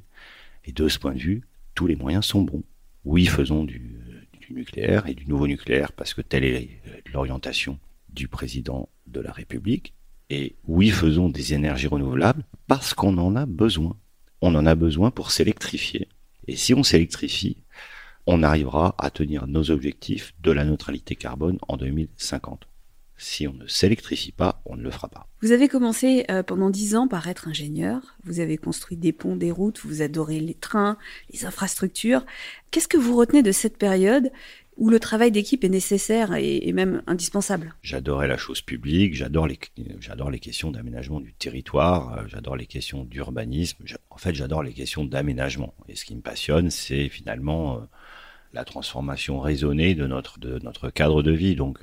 et 0.65 0.73
de 0.73 0.89
ce 0.89 0.99
point 0.99 1.13
de 1.13 1.19
vue, 1.19 1.41
tous 1.73 1.87
les 1.87 1.95
moyens 1.95 2.25
sont 2.25 2.41
bons 2.41 2.63
oui, 3.05 3.27
faisons 3.27 3.63
du, 3.63 3.93
nucléaire 4.49 5.07
et 5.07 5.15
du 5.15 5.25
nouveau 5.25 5.47
nucléaire 5.47 5.91
parce 5.91 6.13
que 6.13 6.21
telle 6.21 6.43
est 6.43 6.81
l'orientation 7.11 7.79
du 8.09 8.27
président 8.27 8.89
de 9.07 9.19
la 9.19 9.31
République. 9.31 9.93
Et 10.29 10.55
oui, 10.65 10.89
faisons 10.89 11.29
des 11.29 11.53
énergies 11.53 11.87
renouvelables 11.87 12.43
parce 12.67 12.93
qu'on 12.93 13.17
en 13.17 13.35
a 13.35 13.45
besoin. 13.45 13.97
On 14.41 14.53
en 14.53 14.65
a 14.65 14.75
besoin 14.75 15.09
pour 15.09 15.31
s'électrifier. 15.31 16.09
Et 16.47 16.55
si 16.55 16.73
on 16.73 16.83
s'électrifie, 16.83 17.57
on 18.27 18.43
arrivera 18.43 18.95
à 18.97 19.09
tenir 19.09 19.47
nos 19.47 19.71
objectifs 19.71 20.33
de 20.41 20.51
la 20.51 20.63
neutralité 20.63 21.15
carbone 21.15 21.57
en 21.67 21.77
2050. 21.77 22.67
Si 23.17 23.47
on 23.47 23.53
ne 23.53 23.67
s'électrifie 23.67 24.31
pas, 24.31 24.61
on 24.65 24.75
ne 24.75 24.81
le 24.81 24.91
fera 24.91 25.07
pas. 25.07 25.27
Vous 25.41 25.51
avez 25.51 25.67
commencé 25.67 26.25
euh, 26.29 26.43
pendant 26.43 26.69
dix 26.69 26.95
ans 26.95 27.07
par 27.07 27.27
être 27.27 27.47
ingénieur. 27.47 28.17
Vous 28.23 28.39
avez 28.39 28.57
construit 28.57 28.97
des 28.97 29.13
ponts, 29.13 29.37
des 29.37 29.51
routes, 29.51 29.79
vous 29.85 30.01
adorez 30.01 30.39
les 30.39 30.53
trains, 30.53 30.97
les 31.31 31.45
infrastructures. 31.45 32.25
Qu'est-ce 32.71 32.87
que 32.87 32.97
vous 32.97 33.15
retenez 33.15 33.41
de 33.41 33.51
cette 33.51 33.77
période 33.77 34.31
où 34.77 34.89
le 34.89 34.99
travail 34.99 35.31
d'équipe 35.31 35.63
est 35.63 35.69
nécessaire 35.69 36.33
et, 36.35 36.73
même 36.73 37.01
indispensable? 37.07 37.75
J'adorais 37.81 38.27
la 38.27 38.35
chose 38.35 38.61
publique, 38.61 39.15
j'adore 39.15 39.47
les, 39.47 39.57
j'adore 40.01 40.29
les 40.29 40.39
questions 40.39 40.71
d'aménagement 40.71 41.21
du 41.21 41.33
territoire, 41.33 42.17
euh, 42.17 42.23
j'adore 42.27 42.57
les 42.57 42.65
questions 42.65 43.05
d'urbanisme, 43.05 43.85
en 44.09 44.17
fait 44.17 44.35
j'adore 44.35 44.63
les 44.63 44.73
questions 44.73 45.05
d'aménagement. 45.05 45.73
Et 45.87 45.95
ce 45.95 46.03
qui 46.03 46.15
me 46.15 46.21
passionne, 46.21 46.69
c'est 46.69 47.07
finalement 47.07 47.77
euh, 47.77 47.79
la 48.51 48.65
transformation 48.65 49.39
raisonnée 49.39 49.95
de 49.95 50.07
notre, 50.07 50.39
de 50.39 50.59
notre 50.59 50.89
cadre 50.89 51.23
de 51.23 51.31
vie. 51.31 51.55
Donc 51.55 51.79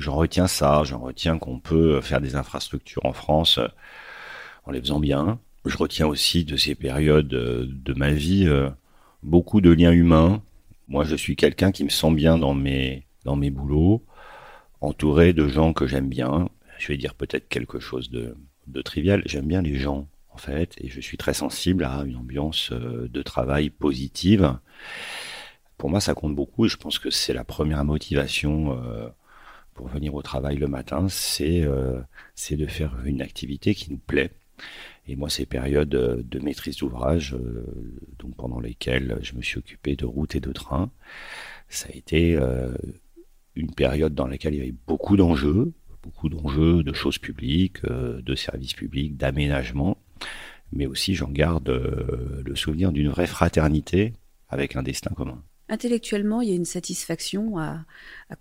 J'en 0.00 0.16
retiens 0.16 0.46
ça, 0.46 0.82
j'en 0.82 0.98
retiens 0.98 1.38
qu'on 1.38 1.58
peut 1.58 2.00
faire 2.00 2.22
des 2.22 2.34
infrastructures 2.34 3.04
en 3.04 3.12
France 3.12 3.58
euh, 3.58 3.68
en 4.64 4.70
les 4.70 4.80
faisant 4.80 4.98
bien. 4.98 5.38
Je 5.66 5.76
retiens 5.76 6.06
aussi 6.06 6.46
de 6.46 6.56
ces 6.56 6.74
périodes 6.74 7.34
euh, 7.34 7.66
de 7.68 7.92
ma 7.92 8.10
vie 8.10 8.46
euh, 8.48 8.70
beaucoup 9.22 9.60
de 9.60 9.68
liens 9.68 9.92
humains. 9.92 10.42
Moi, 10.88 11.04
je 11.04 11.14
suis 11.14 11.36
quelqu'un 11.36 11.70
qui 11.70 11.84
me 11.84 11.90
sent 11.90 12.12
bien 12.12 12.38
dans 12.38 12.54
mes, 12.54 13.04
dans 13.26 13.36
mes 13.36 13.50
boulots, 13.50 14.02
entouré 14.80 15.34
de 15.34 15.46
gens 15.48 15.74
que 15.74 15.86
j'aime 15.86 16.08
bien. 16.08 16.48
Je 16.78 16.88
vais 16.88 16.96
dire 16.96 17.14
peut-être 17.14 17.50
quelque 17.50 17.78
chose 17.78 18.08
de, 18.08 18.34
de 18.68 18.80
trivial. 18.80 19.22
J'aime 19.26 19.46
bien 19.46 19.60
les 19.60 19.76
gens, 19.76 20.08
en 20.30 20.38
fait, 20.38 20.76
et 20.80 20.88
je 20.88 21.00
suis 21.02 21.18
très 21.18 21.34
sensible 21.34 21.84
à 21.84 22.04
une 22.06 22.16
ambiance 22.16 22.72
de 22.72 23.22
travail 23.22 23.68
positive. 23.68 24.56
Pour 25.76 25.90
moi, 25.90 26.00
ça 26.00 26.14
compte 26.14 26.34
beaucoup 26.34 26.68
je 26.68 26.78
pense 26.78 26.98
que 26.98 27.10
c'est 27.10 27.34
la 27.34 27.44
première 27.44 27.84
motivation 27.84 28.78
pour 29.74 29.88
venir 29.88 30.14
au 30.14 30.22
travail 30.22 30.56
le 30.56 30.66
matin, 30.66 31.08
c'est 31.08 31.62
euh, 31.62 32.00
de 32.50 32.66
faire 32.66 32.96
une 33.04 33.22
activité 33.22 33.74
qui 33.74 33.90
nous 33.90 33.98
plaît. 33.98 34.30
Et 35.06 35.16
moi, 35.16 35.30
ces 35.30 35.46
périodes 35.46 35.94
euh, 35.94 36.22
de 36.22 36.38
maîtrise 36.38 36.76
d'ouvrage, 36.76 37.34
euh, 37.34 37.64
donc 38.18 38.36
pendant 38.36 38.60
lesquelles 38.60 39.18
je 39.22 39.34
me 39.34 39.42
suis 39.42 39.58
occupé 39.58 39.96
de 39.96 40.04
routes 40.04 40.34
et 40.34 40.40
de 40.40 40.52
trains, 40.52 40.90
ça 41.68 41.88
a 41.92 41.96
été 41.96 42.36
une 43.54 43.72
période 43.72 44.12
dans 44.12 44.26
laquelle 44.26 44.54
il 44.54 44.58
y 44.58 44.62
avait 44.62 44.74
beaucoup 44.88 45.16
d'enjeux, 45.16 45.72
beaucoup 46.02 46.28
d'enjeux 46.28 46.82
de 46.82 46.92
choses 46.92 47.18
publiques, 47.18 47.86
de 47.86 48.34
services 48.34 48.74
publics, 48.74 49.16
d'aménagement, 49.16 49.96
mais 50.72 50.86
aussi 50.86 51.14
j'en 51.14 51.30
garde 51.30 51.68
le 52.44 52.56
souvenir 52.56 52.90
d'une 52.90 53.08
vraie 53.08 53.28
fraternité 53.28 54.14
avec 54.48 54.74
un 54.74 54.82
destin 54.82 55.14
commun. 55.14 55.40
Intellectuellement, 55.72 56.40
il 56.40 56.48
y 56.48 56.52
a 56.52 56.56
une 56.56 56.64
satisfaction 56.64 57.56
à, 57.56 57.84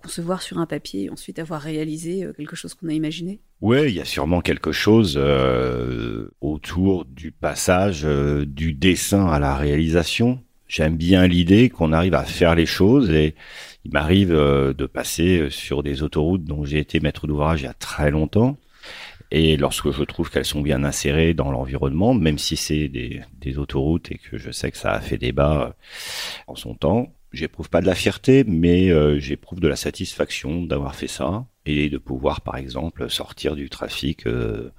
concevoir 0.02 0.42
sur 0.42 0.58
un 0.58 0.66
papier 0.66 1.04
et 1.06 1.10
ensuite 1.12 1.38
avoir 1.38 1.62
réalisé 1.62 2.24
euh, 2.24 2.34
quelque 2.34 2.56
chose 2.56 2.74
qu'on 2.74 2.90
a 2.90 2.94
imaginé 2.94 3.40
Oui, 3.62 3.84
il 3.84 3.94
y 3.94 4.02
a 4.02 4.06
sûrement 4.06 4.42
quelque 4.42 4.72
chose 4.72 5.14
euh, 5.16 6.28
autour 6.42 7.06
du 7.06 7.32
passage 7.32 8.02
euh, 8.04 8.46
du 8.48 8.74
dessin 8.74 9.28
à 9.28 9.38
la 9.38 9.56
réalisation. 9.56 10.42
J'aime 10.68 10.98
bien 10.98 11.28
l'idée 11.28 11.70
qu'on 11.70 11.94
arrive 11.94 12.16
à 12.16 12.24
faire 12.24 12.56
les 12.56 12.66
choses 12.66 13.12
et 13.12 13.36
il 13.86 13.92
m'arrive 13.92 14.32
de 14.32 14.86
passer 14.86 15.50
sur 15.50 15.84
des 15.84 16.04
autoroutes 16.04 16.44
dont 16.44 16.66
j'ai 16.66 16.80
été 16.80 17.00
maître 17.00 17.28
d'ouvrage 17.28 17.62
il 17.62 17.66
y 17.66 17.68
a 17.68 17.74
très 17.74 18.10
longtemps. 18.12 18.58
Et 19.32 19.58
lorsque 19.58 19.92
je 19.92 20.04
trouve 20.04 20.30
qu'elles 20.32 20.46
sont 20.46 20.62
bien 20.62 20.84
insérées 20.84 21.34
dans 21.34 21.52
l'environnement, 21.52 22.14
même 22.14 22.38
si 22.38 22.56
c'est 22.56 22.88
des, 22.88 23.22
des, 23.40 23.58
autoroutes 23.58 24.12
et 24.12 24.18
que 24.18 24.38
je 24.38 24.52
sais 24.52 24.72
que 24.72 24.78
ça 24.78 24.92
a 24.92 25.00
fait 25.00 25.18
débat 25.18 25.76
en 26.48 26.56
son 26.56 26.76
temps, 26.76 27.14
j'éprouve 27.32 27.70
pas 27.70 27.82
de 27.82 27.86
la 27.86 27.96
fierté, 27.96 28.44
mais 28.46 28.92
euh, 28.92 29.20
j'éprouve 29.20 29.60
de 29.60 29.68
la 29.68 29.76
satisfaction 29.76 30.64
d'avoir 30.64 30.96
fait 30.96 31.08
ça 31.08 31.46
et 31.66 31.90
de 31.90 31.98
pouvoir, 31.98 32.42
par 32.42 32.58
exemple, 32.58 33.10
sortir 33.10 33.56
du 33.56 33.70
trafic 33.70 34.26
euh, 34.28 34.72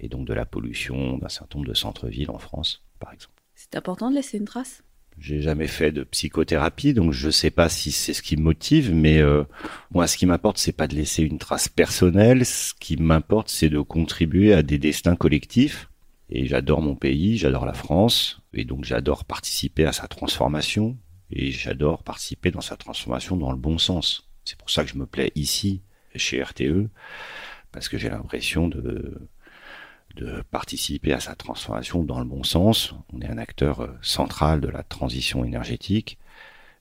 et 0.00 0.08
donc 0.08 0.26
de 0.26 0.34
la 0.34 0.46
pollution 0.46 1.18
d'un 1.18 1.28
certain 1.28 1.58
nombre 1.58 1.68
de 1.70 1.74
centres-villes 1.74 2.30
en 2.30 2.38
France, 2.38 2.82
par 2.98 3.12
exemple. 3.12 3.34
C'est 3.54 3.76
important 3.76 4.10
de 4.10 4.16
laisser 4.16 4.38
une 4.38 4.44
trace? 4.44 4.82
J'ai 5.20 5.42
jamais 5.42 5.66
fait 5.66 5.90
de 5.90 6.04
psychothérapie, 6.04 6.94
donc 6.94 7.12
je 7.12 7.28
sais 7.28 7.50
pas 7.50 7.68
si 7.68 7.90
c'est 7.90 8.14
ce 8.14 8.22
qui 8.22 8.36
me 8.36 8.42
motive, 8.42 8.94
mais 8.94 9.18
euh, 9.18 9.42
moi, 9.90 10.06
ce 10.06 10.16
qui 10.16 10.26
m'importe, 10.26 10.58
c'est 10.58 10.72
pas 10.72 10.86
de 10.86 10.94
laisser 10.94 11.24
une 11.24 11.38
trace 11.38 11.68
personnelle. 11.68 12.46
Ce 12.46 12.72
qui 12.72 12.96
m'importe, 12.96 13.48
c'est 13.48 13.68
de 13.68 13.80
contribuer 13.80 14.52
à 14.52 14.62
des 14.62 14.78
destins 14.78 15.16
collectifs. 15.16 15.90
Et 16.30 16.46
j'adore 16.46 16.82
mon 16.82 16.94
pays, 16.94 17.36
j'adore 17.36 17.66
la 17.66 17.72
France, 17.72 18.42
et 18.52 18.64
donc 18.64 18.84
j'adore 18.84 19.24
participer 19.24 19.86
à 19.86 19.92
sa 19.92 20.06
transformation, 20.08 20.96
et 21.30 21.50
j'adore 21.50 22.02
participer 22.02 22.50
dans 22.50 22.60
sa 22.60 22.76
transformation 22.76 23.36
dans 23.36 23.50
le 23.50 23.58
bon 23.58 23.78
sens. 23.78 24.28
C'est 24.44 24.56
pour 24.56 24.70
ça 24.70 24.84
que 24.84 24.90
je 24.90 24.96
me 24.96 25.06
plais 25.06 25.32
ici, 25.34 25.82
chez 26.14 26.42
RTE, 26.42 26.88
parce 27.70 27.88
que 27.88 27.98
j'ai 27.98 28.08
l'impression 28.08 28.68
de, 28.68 29.28
de 30.16 30.42
participer 30.50 31.12
à 31.12 31.20
sa 31.20 31.34
transformation 31.34 32.02
dans 32.02 32.18
le 32.18 32.24
bon 32.24 32.42
sens. 32.42 32.94
On 33.12 33.20
est 33.20 33.28
un 33.28 33.38
acteur 33.38 33.80
euh, 33.80 33.88
central 34.02 34.60
de 34.60 34.68
la 34.68 34.82
transition 34.82 35.44
énergétique. 35.44 36.18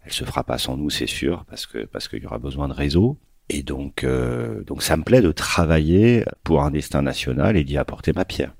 Elle 0.03 0.13
se 0.13 0.23
fera 0.23 0.43
pas 0.43 0.57
sans 0.57 0.77
nous, 0.77 0.89
c'est 0.89 1.07
sûr, 1.07 1.45
parce 1.45 1.65
que 1.65 1.85
parce 1.85 2.07
qu'il 2.07 2.23
y 2.23 2.25
aura 2.25 2.39
besoin 2.39 2.67
de 2.67 2.73
réseaux. 2.73 3.17
Et 3.49 3.63
donc, 3.63 4.03
euh, 4.03 4.63
donc 4.63 4.83
ça 4.83 4.97
me 4.97 5.03
plaît 5.03 5.21
de 5.21 5.31
travailler 5.31 6.25
pour 6.43 6.63
un 6.63 6.71
destin 6.71 7.01
national 7.01 7.57
et 7.57 7.63
d'y 7.63 7.77
apporter 7.77 8.13
ma 8.13 8.25
pierre. 8.25 8.55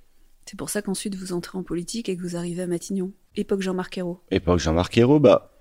C'est 0.46 0.58
pour 0.58 0.70
ça 0.70 0.82
qu'ensuite 0.82 1.16
vous 1.16 1.34
entrez 1.34 1.58
en 1.58 1.64
politique 1.64 2.08
et 2.08 2.16
que 2.16 2.22
vous 2.22 2.38
arrivez 2.38 2.62
à 2.62 2.68
Matignon. 2.68 3.12
Époque 3.36 3.62
Jean-Marc 3.62 3.98
Ayrault. 3.98 4.24
Époque 4.32 4.60
Jean-Marc 4.60 4.98
Ayrault, 4.98 5.20
bah 5.20 5.57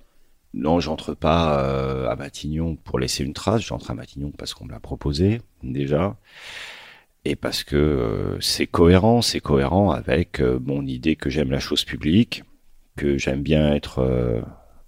non, 0.56 0.80
j'entre 0.80 1.12
pas 1.12 1.62
euh, 1.62 2.08
à 2.08 2.16
Matignon 2.16 2.76
pour 2.76 2.98
laisser 2.98 3.22
une 3.22 3.34
trace. 3.34 3.60
J'entre 3.60 3.90
à 3.90 3.94
Matignon 3.94 4.32
parce 4.36 4.54
qu'on 4.54 4.64
me 4.64 4.72
l'a 4.72 4.80
proposé 4.80 5.42
déjà 5.62 6.16
et 7.26 7.36
parce 7.36 7.62
que 7.62 7.76
euh, 7.76 8.40
c'est 8.40 8.66
cohérent. 8.66 9.20
C'est 9.20 9.40
cohérent 9.40 9.90
avec 9.90 10.40
euh, 10.40 10.58
mon 10.64 10.86
idée 10.86 11.14
que 11.14 11.28
j'aime 11.28 11.50
la 11.50 11.60
chose 11.60 11.84
publique, 11.84 12.42
que 12.96 13.18
j'aime 13.18 13.42
bien 13.42 13.74
être 13.74 14.42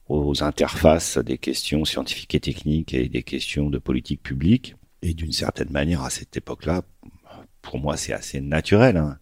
aux 0.09 0.43
interfaces 0.43 1.19
des 1.19 1.37
questions 1.37 1.85
scientifiques 1.85 2.35
et 2.35 2.41
techniques 2.41 2.95
et 2.95 3.11
des 3.11 3.23
questions 3.23 3.69
de 3.69 3.77
politique 3.77 4.23
publique. 4.23 4.75
Et 5.03 5.13
d'une 5.13 5.33
certaine 5.33 5.71
manière, 5.71 6.03
à 6.03 6.09
cette 6.09 6.35
époque-là, 6.35 6.83
pour 7.61 7.79
moi, 7.79 7.99
c'est 7.99 8.15
assez 8.15 8.41
naturel 8.41 8.97
hein, 8.97 9.19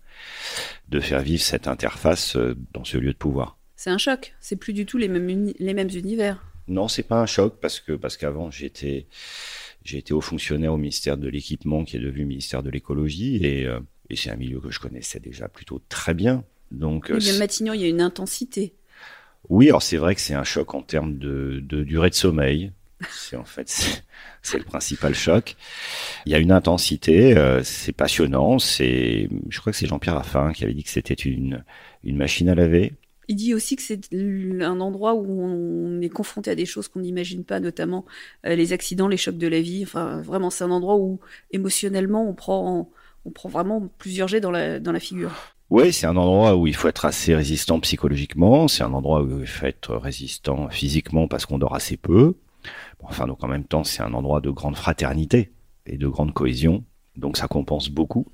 de 0.89 1.01
faire 1.01 1.23
vivre 1.23 1.43
cette 1.43 1.67
interface 1.67 2.37
dans 2.73 2.85
ce 2.85 2.99
lieu 2.99 3.13
de 3.13 3.19
pouvoir 3.19 3.59
c'est 3.77 3.91
un 3.91 3.99
choc. 3.99 4.35
C'est 4.41 4.57
plus 4.57 4.73
du 4.73 4.87
tout 4.87 4.99
les 4.99 5.09
mêmes, 5.09 5.53
les 5.59 5.75
mêmes 5.75 5.91
univers. 5.95 6.43
Non, 6.69 6.89
c'est 6.89 7.03
pas 7.05 7.21
un 7.21 7.27
choc 7.27 7.59
parce 7.61 7.79
que 7.79 7.93
parce 7.93 8.17
qu'avant 8.17 8.51
j'étais 8.51 9.07
j'ai 9.85 9.99
été 9.99 10.13
haut 10.13 10.21
fonctionnaire 10.21 10.73
au 10.73 10.79
ministère 10.79 11.17
de 11.17 11.29
l'équipement 11.29 11.85
qui 11.85 11.97
est 11.97 12.01
devenu 12.01 12.25
ministère 12.25 12.63
de 12.63 12.71
l'écologie 12.71 13.37
et, 13.45 13.67
euh, 13.67 13.79
et 14.11 14.17
c'est 14.17 14.31
un 14.31 14.37
milieu 14.37 14.59
que 14.59 14.71
je 14.71 14.81
connaissais 14.81 15.21
déjà 15.21 15.49
plutôt 15.49 15.81
très 15.89 16.15
bien. 16.15 16.43
Donc 16.73 17.13
oui, 17.15 17.31
euh, 17.31 17.39
Matignon, 17.39 17.73
il 17.73 17.83
y 17.83 17.85
a 17.85 17.89
une 17.89 18.01
intensité. 18.01 18.75
Oui, 19.49 19.69
alors 19.69 19.83
c'est 19.83 19.97
vrai 19.97 20.17
que 20.17 20.21
c'est 20.21 20.35
un 20.35 20.43
choc 20.43 20.75
en 20.75 20.83
termes 20.83 21.19
de, 21.19 21.61
de 21.63 21.85
durée 21.85 22.11
de 22.11 22.17
sommeil. 22.17 22.73
C'est 23.11 23.37
en 23.37 23.45
fait 23.45 23.69
c'est 24.43 24.59
le 24.59 24.65
principal 24.65 25.15
choc. 25.15 25.55
Il 26.25 26.33
y 26.33 26.35
a 26.35 26.39
une 26.39 26.51
intensité, 26.51 27.37
euh, 27.37 27.63
c'est 27.63 27.93
passionnant. 27.93 28.59
C'est, 28.59 29.29
je 29.51 29.61
crois 29.61 29.73
que 29.73 29.79
c'est 29.79 29.87
Jean-Pierre 29.87 30.17
Raffin 30.17 30.53
qui 30.53 30.65
avait 30.65 30.75
dit 30.75 30.83
que 30.83 30.91
c'était 30.91 31.15
une 31.15 31.63
une 32.03 32.17
machine 32.17 32.49
à 32.49 32.57
laver. 32.57 32.95
Il 33.29 33.37
dit 33.37 33.55
aussi 33.55 33.77
que 33.77 33.83
c'est 33.83 34.01
un 34.13 34.81
endroit 34.81 35.15
où 35.15 35.43
on 35.43 36.01
est 36.01 36.09
confronté 36.09 36.51
à 36.51 36.55
des 36.55 36.67
choses 36.67 36.89
qu'on 36.89 37.01
n'imagine 37.01 37.45
pas, 37.45 37.61
notamment 37.61 38.05
euh, 38.47 38.55
les 38.55 38.73
accidents, 38.73 39.09
les 39.09 39.17
chocs 39.17 39.39
de 39.39 39.49
la 39.49 39.61
vie. 39.61 39.83
Enfin, 39.83 40.21
vraiment, 40.23 40.51
c'est 40.51 40.65
un 40.65 40.71
endroit 40.71 40.97
où 40.97 41.19
émotionnellement, 41.51 42.29
on 42.29 42.35
prend, 42.35 42.91
on 43.25 43.31
prend 43.31 43.49
vraiment 43.49 43.89
plusieurs 43.99 44.29
jets 44.29 44.41
dans 44.41 44.51
la, 44.51 44.79
dans 44.79 44.93
la 44.93 45.01
figure. 45.01 45.33
Oui, 45.69 45.93
c'est 45.93 46.07
un 46.07 46.17
endroit 46.17 46.55
où 46.55 46.69
il 46.69 46.77
faut 46.77 46.87
être 46.87 47.05
assez 47.05 47.35
résistant 47.35 47.81
psychologiquement. 47.81 48.69
C'est 48.69 48.85
un 48.85 48.93
endroit 48.93 49.23
où 49.23 49.41
il 49.41 49.47
faut 49.49 49.67
être 49.67 49.97
résistant 49.97 50.69
physiquement 50.69 51.27
parce 51.27 51.45
qu'on 51.45 51.59
dort 51.59 51.75
assez 51.75 51.97
peu. 51.97 52.35
enfin, 53.03 53.27
donc 53.27 53.43
en 53.43 53.49
même 53.49 53.65
temps, 53.65 53.83
c'est 53.83 54.03
un 54.03 54.15
endroit 54.15 54.41
de 54.41 54.51
grande 54.51 54.77
fraternité 54.77 55.51
et 55.87 55.99
de 55.99 56.07
grande 56.07 56.33
cohésion. 56.33 56.85
Donc 57.17 57.37
ça 57.37 57.49
compense 57.49 57.89
beaucoup. 57.89 58.27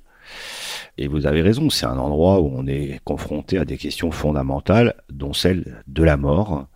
Et 0.98 1.08
vous 1.08 1.26
avez 1.26 1.42
raison, 1.42 1.70
c'est 1.70 1.86
un 1.86 1.98
endroit 1.98 2.40
où 2.40 2.50
on 2.54 2.66
est 2.66 3.00
confronté 3.04 3.58
à 3.58 3.64
des 3.64 3.78
questions 3.78 4.10
fondamentales, 4.10 4.94
dont 5.10 5.32
celle 5.32 5.82
de 5.86 6.02
la 6.02 6.16
mort, 6.16 6.68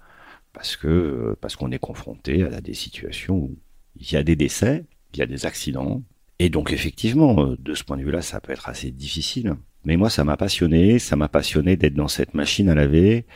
parce 0.52 0.76
que 0.76 1.36
parce 1.40 1.54
qu'on 1.56 1.70
est 1.70 1.78
confronté 1.78 2.42
à 2.44 2.60
des 2.60 2.74
situations 2.74 3.36
où 3.36 3.56
il 4.00 4.10
y 4.10 4.16
a 4.16 4.22
des 4.22 4.36
décès, 4.36 4.84
il 5.12 5.18
y 5.18 5.22
a 5.22 5.26
des 5.26 5.44
accidents, 5.44 6.02
et 6.38 6.48
donc 6.48 6.72
effectivement, 6.72 7.54
de 7.58 7.74
ce 7.74 7.84
point 7.84 7.96
de 7.98 8.02
vue-là, 8.02 8.22
ça 8.22 8.40
peut 8.40 8.52
être 8.52 8.68
assez 8.68 8.90
difficile. 8.90 9.54
Mais 9.84 9.96
moi, 9.96 10.10
ça 10.10 10.24
m'a 10.24 10.36
passionné, 10.36 10.98
ça 10.98 11.16
m'a 11.16 11.28
passionné 11.28 11.76
d'être 11.76 11.94
dans 11.94 12.08
cette 12.08 12.34
machine 12.34 12.68
à 12.68 12.74
laver, 12.74 13.26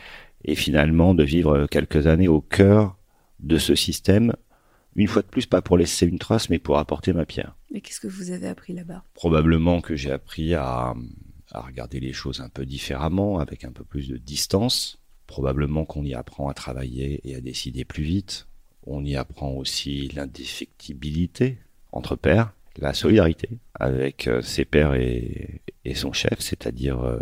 et 0.43 0.55
finalement 0.55 1.13
de 1.13 1.23
vivre 1.23 1.67
quelques 1.67 2.07
années 2.07 2.27
au 2.27 2.41
cœur 2.41 2.97
de 3.39 3.57
ce 3.57 3.75
système 3.75 4.33
Une 4.95 5.07
fois 5.07 5.21
de 5.21 5.27
plus, 5.27 5.45
pas 5.45 5.61
pour 5.61 5.77
laisser 5.77 6.05
une 6.05 6.19
trace, 6.19 6.49
mais 6.49 6.59
pour 6.59 6.77
apporter 6.77 7.13
ma 7.13 7.25
pierre. 7.25 7.55
Et 7.73 7.81
qu'est-ce 7.81 7.99
que 7.99 8.07
vous 8.07 8.31
avez 8.31 8.47
appris 8.47 8.73
là-bas? 8.73 9.03
Probablement 9.13 9.81
que 9.81 9.95
j'ai 9.95 10.11
appris 10.11 10.53
à, 10.53 10.93
à 11.51 11.61
regarder 11.61 11.99
les 11.99 12.13
choses 12.13 12.41
un 12.41 12.49
peu 12.49 12.65
différemment, 12.65 13.39
avec 13.39 13.63
un 13.63 13.71
peu 13.71 13.83
plus 13.83 14.09
de 14.09 14.17
distance. 14.17 14.99
Probablement 15.27 15.85
qu'on 15.85 16.03
y 16.03 16.13
apprend 16.13 16.49
à 16.49 16.53
travailler 16.53 17.21
et 17.23 17.35
à 17.35 17.41
décider 17.41 17.85
plus 17.85 18.03
vite. 18.03 18.47
On 18.85 19.05
y 19.05 19.15
apprend 19.15 19.51
aussi 19.51 20.09
l'indéfectibilité 20.09 21.57
entre 21.93 22.15
pairs, 22.15 22.51
la 22.77 22.93
solidarité 22.93 23.49
avec 23.75 24.27
euh, 24.27 24.41
ses 24.41 24.65
pairs 24.65 24.95
et, 24.95 25.61
et 25.85 25.95
son 25.95 26.11
chef, 26.13 26.39
c'est-à-dire 26.39 26.99
euh, 26.99 27.19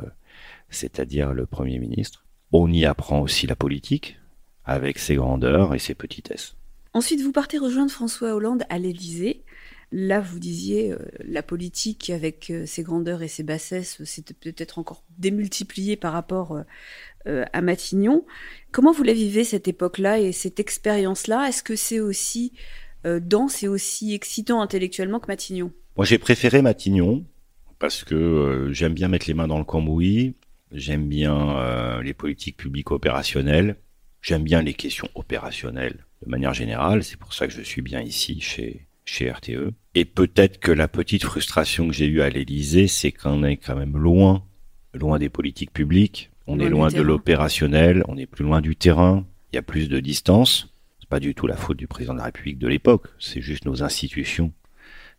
c'est-à-dire 0.70 1.34
le 1.34 1.46
Premier 1.46 1.80
ministre. 1.80 2.26
On 2.52 2.72
y 2.72 2.86
apprend 2.86 3.20
aussi 3.22 3.46
la 3.46 3.56
politique, 3.56 4.18
avec 4.66 5.00
ses 5.00 5.16
grandeurs 5.16 5.76
et 5.76 5.80
ses 5.80 5.96
petitesses. 5.96 6.56
Ensuite, 6.94 7.22
vous 7.22 7.32
partez 7.32 7.58
rejoindre 7.58 7.92
François 7.92 8.34
Hollande 8.34 8.64
à 8.70 8.80
l'Élysée. 8.80 9.44
Là, 9.92 10.20
vous 10.20 10.40
disiez, 10.40 10.92
euh, 10.92 10.98
la 11.20 11.42
politique 11.42 12.10
avec 12.10 12.50
euh, 12.52 12.66
ses 12.66 12.84
grandeurs 12.84 13.24
et 13.24 13.28
ses 13.28 13.44
bassesses, 13.44 14.04
c'était 14.04 14.36
peut-être 14.36 14.78
encore 14.78 15.04
démultiplié 15.18 15.96
par 15.96 16.14
rapport 16.14 16.52
euh, 16.52 16.62
euh, 17.28 17.46
à 17.54 17.62
Matignon. 17.62 18.26
Comment 18.72 18.92
vous 18.92 19.04
la 19.04 19.14
vivez 19.14 19.44
cette 19.44 19.68
époque-là 19.68 20.20
et 20.20 20.32
cette 20.32 20.60
expérience-là? 20.60 21.48
Est-ce 21.48 21.64
que 21.64 21.76
c'est 21.76 22.00
aussi 22.00 22.54
euh, 23.06 23.20
dense 23.20 23.64
et 23.64 23.68
aussi 23.68 24.14
excitant 24.14 24.62
intellectuellement 24.62 25.20
que 25.20 25.28
Matignon? 25.28 25.72
Moi, 25.96 26.06
j'ai 26.06 26.18
préféré 26.18 26.62
Matignon 26.62 27.26
parce 27.80 28.04
que 28.04 28.16
euh, 28.16 28.74
j'aime 28.74 28.94
bien 28.94 29.08
mettre 29.08 29.28
les 29.28 29.34
mains 29.34 29.48
dans 29.48 29.58
le 29.58 29.64
cambouis, 29.64 30.36
j'aime 30.72 31.08
bien 31.08 31.58
euh, 31.58 32.04
les 32.04 32.14
politiques 32.14 32.58
publiques 32.58 32.92
opérationnelles, 32.92 33.78
j'aime 34.22 34.44
bien 34.44 34.62
les 34.62 34.74
questions 34.74 35.10
opérationnelles 35.16 36.06
de 36.26 36.30
manière 36.30 36.54
générale. 36.54 37.04
C'est 37.04 37.18
pour 37.18 37.34
ça 37.34 37.48
que 37.48 37.54
je 37.54 37.62
suis 37.62 37.82
bien 37.82 38.02
ici 38.02 38.40
chez 38.42 38.86
chez 39.10 39.32
RTE. 39.32 39.74
Et 39.96 40.06
peut-être 40.06 40.60
que 40.60 40.72
la 40.72 40.88
petite 40.88 41.24
frustration 41.24 41.88
que 41.88 41.94
j'ai 41.94 42.06
eue 42.06 42.22
à 42.22 42.30
l'Élysée, 42.30 42.88
c'est 42.88 43.12
qu'on 43.12 43.44
est 43.44 43.58
quand 43.58 43.76
même 43.76 43.98
loin, 43.98 44.44
loin 44.94 45.20
des 45.20 45.30
politiques 45.30 45.74
publiques. 45.74 46.30
On 46.48 46.56
Loin 46.56 46.66
est 46.66 46.70
loin 46.70 46.88
de 46.90 47.02
l'opérationnel, 47.02 48.04
on 48.08 48.18
est 48.18 48.26
plus 48.26 48.44
loin 48.44 48.62
du 48.62 48.76
terrain. 48.76 49.26
Il 49.52 49.56
y 49.56 49.60
a 49.60 49.64
plus 49.64 49.90
de 49.90 50.00
distance. 50.00 50.74
C'est 51.00 51.10
pas 51.10 51.20
du 51.20 51.36
tout 51.36 51.48
la 51.48 51.58
faute 51.58 51.78
du 51.78 51.88
président 51.88 52.14
de 52.14 52.20
la 52.20 52.26
République 52.26 52.60
de 52.60 52.68
l'époque. 52.68 53.08
C'est 53.20 53.42
juste 53.42 53.66
nos 53.66 53.84
institutions 53.84 54.52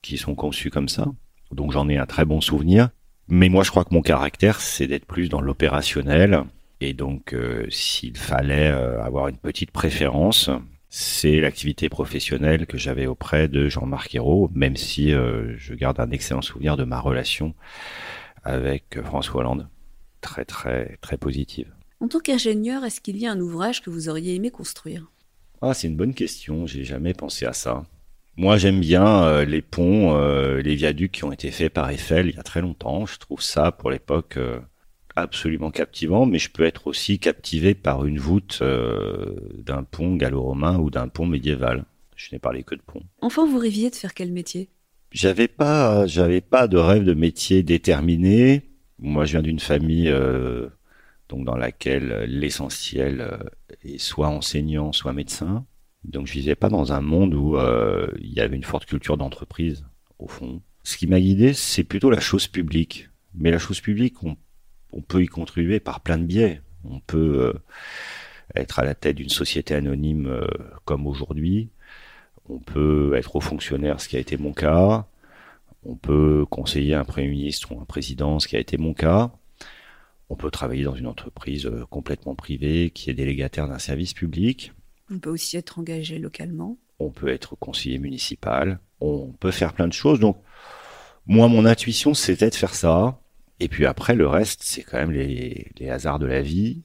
qui 0.02 0.18
sont 0.18 0.34
conçues 0.34 0.70
comme 0.70 0.88
ça. 0.88 1.06
Donc 1.52 1.72
j'en 1.72 1.88
ai 1.88 1.98
un 1.98 2.06
très 2.06 2.24
bon 2.24 2.40
souvenir. 2.40 2.90
Mais 3.28 3.48
moi, 3.48 3.62
je 3.62 3.70
crois 3.70 3.84
que 3.84 3.94
mon 3.94 4.02
caractère, 4.02 4.60
c'est 4.60 4.88
d'être 4.88 5.04
plus 5.04 5.28
dans 5.28 5.40
l'opérationnel. 5.40 6.44
Et 6.80 6.94
donc, 6.94 7.32
euh, 7.32 7.66
s'il 7.70 8.16
fallait 8.16 8.70
euh, 8.70 9.00
avoir 9.02 9.28
une 9.28 9.36
petite 9.36 9.70
préférence, 9.70 10.50
c'est 10.90 11.40
l'activité 11.40 11.88
professionnelle 11.88 12.66
que 12.66 12.76
j'avais 12.76 13.06
auprès 13.06 13.48
de 13.48 13.68
Jean-Marc 13.68 14.14
Ayrault, 14.14 14.50
même 14.52 14.76
si 14.76 15.12
euh, 15.14 15.56
je 15.56 15.74
garde 15.74 16.00
un 16.00 16.10
excellent 16.10 16.42
souvenir 16.42 16.76
de 16.76 16.84
ma 16.84 17.00
relation 17.00 17.54
avec 18.44 18.96
euh, 18.96 19.02
François 19.02 19.40
Hollande. 19.40 19.68
Très, 20.20 20.44
très, 20.44 20.98
très 21.00 21.16
positive. 21.16 21.72
En 22.00 22.08
tant 22.08 22.18
qu'ingénieur, 22.18 22.84
est-ce 22.84 23.00
qu'il 23.00 23.16
y 23.18 23.26
a 23.26 23.32
un 23.32 23.40
ouvrage 23.40 23.82
que 23.82 23.90
vous 23.90 24.08
auriez 24.08 24.34
aimé 24.34 24.50
construire? 24.50 25.10
Ah, 25.62 25.74
c'est 25.74 25.86
une 25.86 25.96
bonne 25.96 26.14
question. 26.14 26.66
J'ai 26.66 26.84
jamais 26.84 27.14
pensé 27.14 27.46
à 27.46 27.52
ça. 27.52 27.84
Moi, 28.36 28.56
j'aime 28.56 28.80
bien 28.80 29.22
euh, 29.24 29.44
les 29.44 29.60
ponts, 29.60 30.16
euh, 30.16 30.62
les 30.62 30.74
viaducs 30.74 31.12
qui 31.12 31.24
ont 31.24 31.32
été 31.32 31.50
faits 31.50 31.72
par 31.72 31.90
Eiffel 31.90 32.28
il 32.28 32.36
y 32.36 32.38
a 32.38 32.42
très 32.42 32.62
longtemps. 32.62 33.04
Je 33.04 33.18
trouve 33.18 33.42
ça, 33.42 33.70
pour 33.70 33.90
l'époque, 33.90 34.38
euh, 34.38 34.60
absolument 35.20 35.70
captivant. 35.70 36.26
Mais 36.26 36.38
je 36.38 36.50
peux 36.50 36.64
être 36.64 36.86
aussi 36.86 37.18
captivé 37.18 37.74
par 37.74 38.04
une 38.04 38.18
voûte 38.18 38.58
euh, 38.62 39.36
d'un 39.58 39.82
pont 39.82 40.16
gallo-romain 40.16 40.78
ou 40.78 40.90
d'un 40.90 41.08
pont 41.08 41.26
médiéval. 41.26 41.84
Je 42.16 42.28
n'ai 42.32 42.38
parlé 42.38 42.62
que 42.62 42.74
de 42.74 42.82
pont. 42.82 43.02
Enfin, 43.22 43.46
vous 43.46 43.58
rêviez 43.58 43.90
de 43.90 43.94
faire 43.94 44.12
quel 44.12 44.30
métier? 44.30 44.68
J'avais 45.12 45.48
pas, 45.48 46.06
j'avais 46.06 46.40
pas 46.40 46.68
de 46.68 46.76
rêve 46.76 47.04
de 47.04 47.14
métier 47.14 47.62
déterminé. 47.62 48.62
Moi, 48.98 49.24
je 49.24 49.32
viens 49.32 49.42
d'une 49.42 49.58
famille 49.58 50.08
euh, 50.08 50.68
donc 51.28 51.44
dans 51.44 51.56
laquelle 51.56 52.24
l'essentiel 52.28 53.20
euh, 53.20 53.38
est 53.82 53.98
soit 53.98 54.28
enseignant, 54.28 54.92
soit 54.92 55.12
médecin. 55.12 55.64
Donc, 56.04 56.26
je 56.26 56.34
vivais 56.34 56.54
pas 56.54 56.68
dans 56.68 56.92
un 56.92 57.00
monde 57.00 57.34
où 57.34 57.56
euh, 57.56 58.06
il 58.20 58.32
y 58.32 58.40
avait 58.40 58.56
une 58.56 58.64
forte 58.64 58.86
culture 58.86 59.16
d'entreprise 59.16 59.84
au 60.18 60.28
fond. 60.28 60.62
Ce 60.82 60.96
qui 60.96 61.06
m'a 61.06 61.20
guidé, 61.20 61.54
c'est 61.54 61.84
plutôt 61.84 62.10
la 62.10 62.20
chose 62.20 62.46
publique. 62.46 63.08
Mais 63.34 63.50
la 63.50 63.58
chose 63.58 63.80
publique, 63.80 64.22
on, 64.22 64.36
on 64.92 65.00
peut 65.00 65.22
y 65.22 65.26
contribuer 65.26 65.80
par 65.80 66.00
plein 66.00 66.18
de 66.18 66.24
biais. 66.24 66.62
On 66.84 67.00
peut 67.00 67.52
euh, 67.54 67.60
être 68.54 68.78
à 68.78 68.84
la 68.84 68.94
tête 68.94 69.16
d'une 69.16 69.28
société 69.28 69.74
anonyme 69.74 70.26
euh, 70.26 70.46
comme 70.84 71.06
aujourd'hui. 71.06 71.70
On 72.48 72.58
peut 72.58 73.14
être 73.14 73.36
haut 73.36 73.40
fonctionnaire, 73.40 74.00
ce 74.00 74.08
qui 74.08 74.16
a 74.16 74.20
été 74.20 74.36
mon 74.36 74.52
cas. 74.52 75.06
On 75.84 75.94
peut 75.94 76.44
conseiller 76.50 76.94
un 76.94 77.04
Premier 77.04 77.28
ministre 77.28 77.72
ou 77.72 77.80
un 77.80 77.84
président, 77.84 78.38
ce 78.40 78.48
qui 78.48 78.56
a 78.56 78.60
été 78.60 78.76
mon 78.76 78.92
cas. 78.92 79.30
On 80.28 80.36
peut 80.36 80.50
travailler 80.50 80.84
dans 80.84 80.94
une 80.94 81.06
entreprise 81.06 81.66
euh, 81.66 81.84
complètement 81.90 82.34
privée 82.34 82.90
qui 82.90 83.10
est 83.10 83.14
délégataire 83.14 83.68
d'un 83.68 83.78
service 83.78 84.14
public. 84.14 84.72
On 85.10 85.18
peut 85.18 85.30
aussi 85.30 85.56
être 85.56 85.78
engagé 85.78 86.18
localement. 86.18 86.76
On 86.98 87.10
peut 87.10 87.28
être 87.28 87.56
conseiller 87.56 87.98
municipal. 87.98 88.78
On 89.00 89.32
peut 89.32 89.50
faire 89.50 89.72
plein 89.72 89.88
de 89.88 89.92
choses. 89.92 90.20
Donc, 90.20 90.40
moi, 91.26 91.48
mon 91.48 91.64
intuition, 91.64 92.14
c'était 92.14 92.50
de 92.50 92.54
faire 92.54 92.74
ça. 92.74 93.18
Et 93.60 93.68
puis 93.68 93.86
après, 93.86 94.14
le 94.14 94.26
reste, 94.26 94.62
c'est 94.62 94.82
quand 94.82 94.98
même 94.98 95.12
les, 95.12 95.70
les 95.78 95.90
hasards 95.90 96.18
de 96.18 96.26
la 96.26 96.42
vie, 96.42 96.82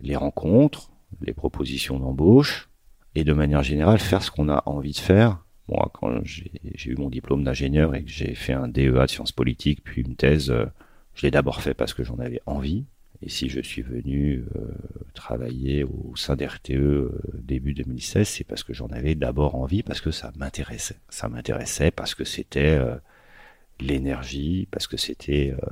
les 0.00 0.16
rencontres, 0.16 0.90
les 1.20 1.34
propositions 1.34 1.98
d'embauche, 1.98 2.68
et 3.14 3.24
de 3.24 3.32
manière 3.32 3.62
générale, 3.62 3.98
faire 3.98 4.22
ce 4.22 4.30
qu'on 4.30 4.48
a 4.48 4.62
envie 4.66 4.92
de 4.92 4.98
faire. 4.98 5.44
Moi, 5.68 5.90
quand 5.94 6.20
j'ai 6.24 6.50
eu 6.90 6.96
mon 6.96 7.08
diplôme 7.08 7.44
d'ingénieur 7.44 7.94
et 7.94 8.02
que 8.02 8.10
j'ai 8.10 8.34
fait 8.34 8.52
un 8.52 8.68
DEA 8.68 8.90
de 8.90 9.06
sciences 9.06 9.32
politiques, 9.32 9.82
puis 9.84 10.02
une 10.02 10.16
thèse, 10.16 10.50
euh, 10.50 10.66
je 11.14 11.22
l'ai 11.22 11.30
d'abord 11.30 11.62
fait 11.62 11.74
parce 11.74 11.94
que 11.94 12.04
j'en 12.04 12.18
avais 12.18 12.40
envie. 12.46 12.84
Et 13.22 13.28
si 13.28 13.48
je 13.48 13.60
suis 13.60 13.80
venu 13.80 14.44
euh, 14.56 14.66
travailler 15.14 15.84
au 15.84 16.14
sein 16.16 16.36
d'RTE 16.36 16.72
euh, 16.72 17.20
début 17.34 17.72
2016, 17.72 18.28
c'est 18.28 18.44
parce 18.44 18.62
que 18.62 18.74
j'en 18.74 18.88
avais 18.88 19.14
d'abord 19.14 19.54
envie, 19.54 19.82
parce 19.82 20.00
que 20.00 20.10
ça 20.10 20.32
m'intéressait. 20.36 20.98
Ça 21.08 21.28
m'intéressait 21.28 21.90
parce 21.90 22.14
que 22.14 22.24
c'était 22.24 22.76
euh, 22.78 22.96
l'énergie, 23.80 24.68
parce 24.70 24.86
que 24.86 24.96
c'était 24.98 25.54
euh, 25.62 25.66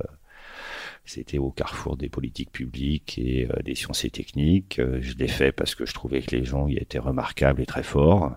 c'était 1.05 1.37
au 1.37 1.51
carrefour 1.51 1.97
des 1.97 2.09
politiques 2.09 2.51
publiques 2.51 3.17
et 3.17 3.47
euh, 3.49 3.61
des 3.61 3.75
sciences 3.75 4.05
et 4.05 4.09
techniques. 4.09 4.79
Euh, 4.79 4.99
je 5.01 5.15
l'ai 5.17 5.27
fait 5.27 5.51
parce 5.51 5.75
que 5.75 5.85
je 5.85 5.93
trouvais 5.93 6.21
que 6.21 6.35
les 6.35 6.45
gens 6.45 6.67
y 6.67 6.77
étaient 6.77 6.99
remarquables 6.99 7.61
et 7.61 7.65
très 7.65 7.83
forts. 7.83 8.31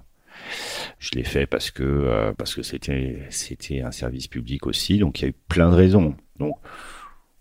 Je 0.98 1.11
l'ai 1.12 1.24
fait 1.24 1.46
parce 1.46 1.70
que 1.70 1.83
euh, 1.83 2.33
parce 2.33 2.55
que 2.55 2.62
c'était 2.62 3.22
c'était 3.31 3.81
un 3.81 3.92
service 3.92 4.29
public 4.29 4.66
aussi, 4.66 4.98
donc 4.98 5.20
il 5.20 5.22
y 5.22 5.24
a 5.26 5.29
eu 5.29 5.35
plein 5.48 5.70
de 5.70 5.76
raisons. 5.76 6.16
Donc 6.38 6.57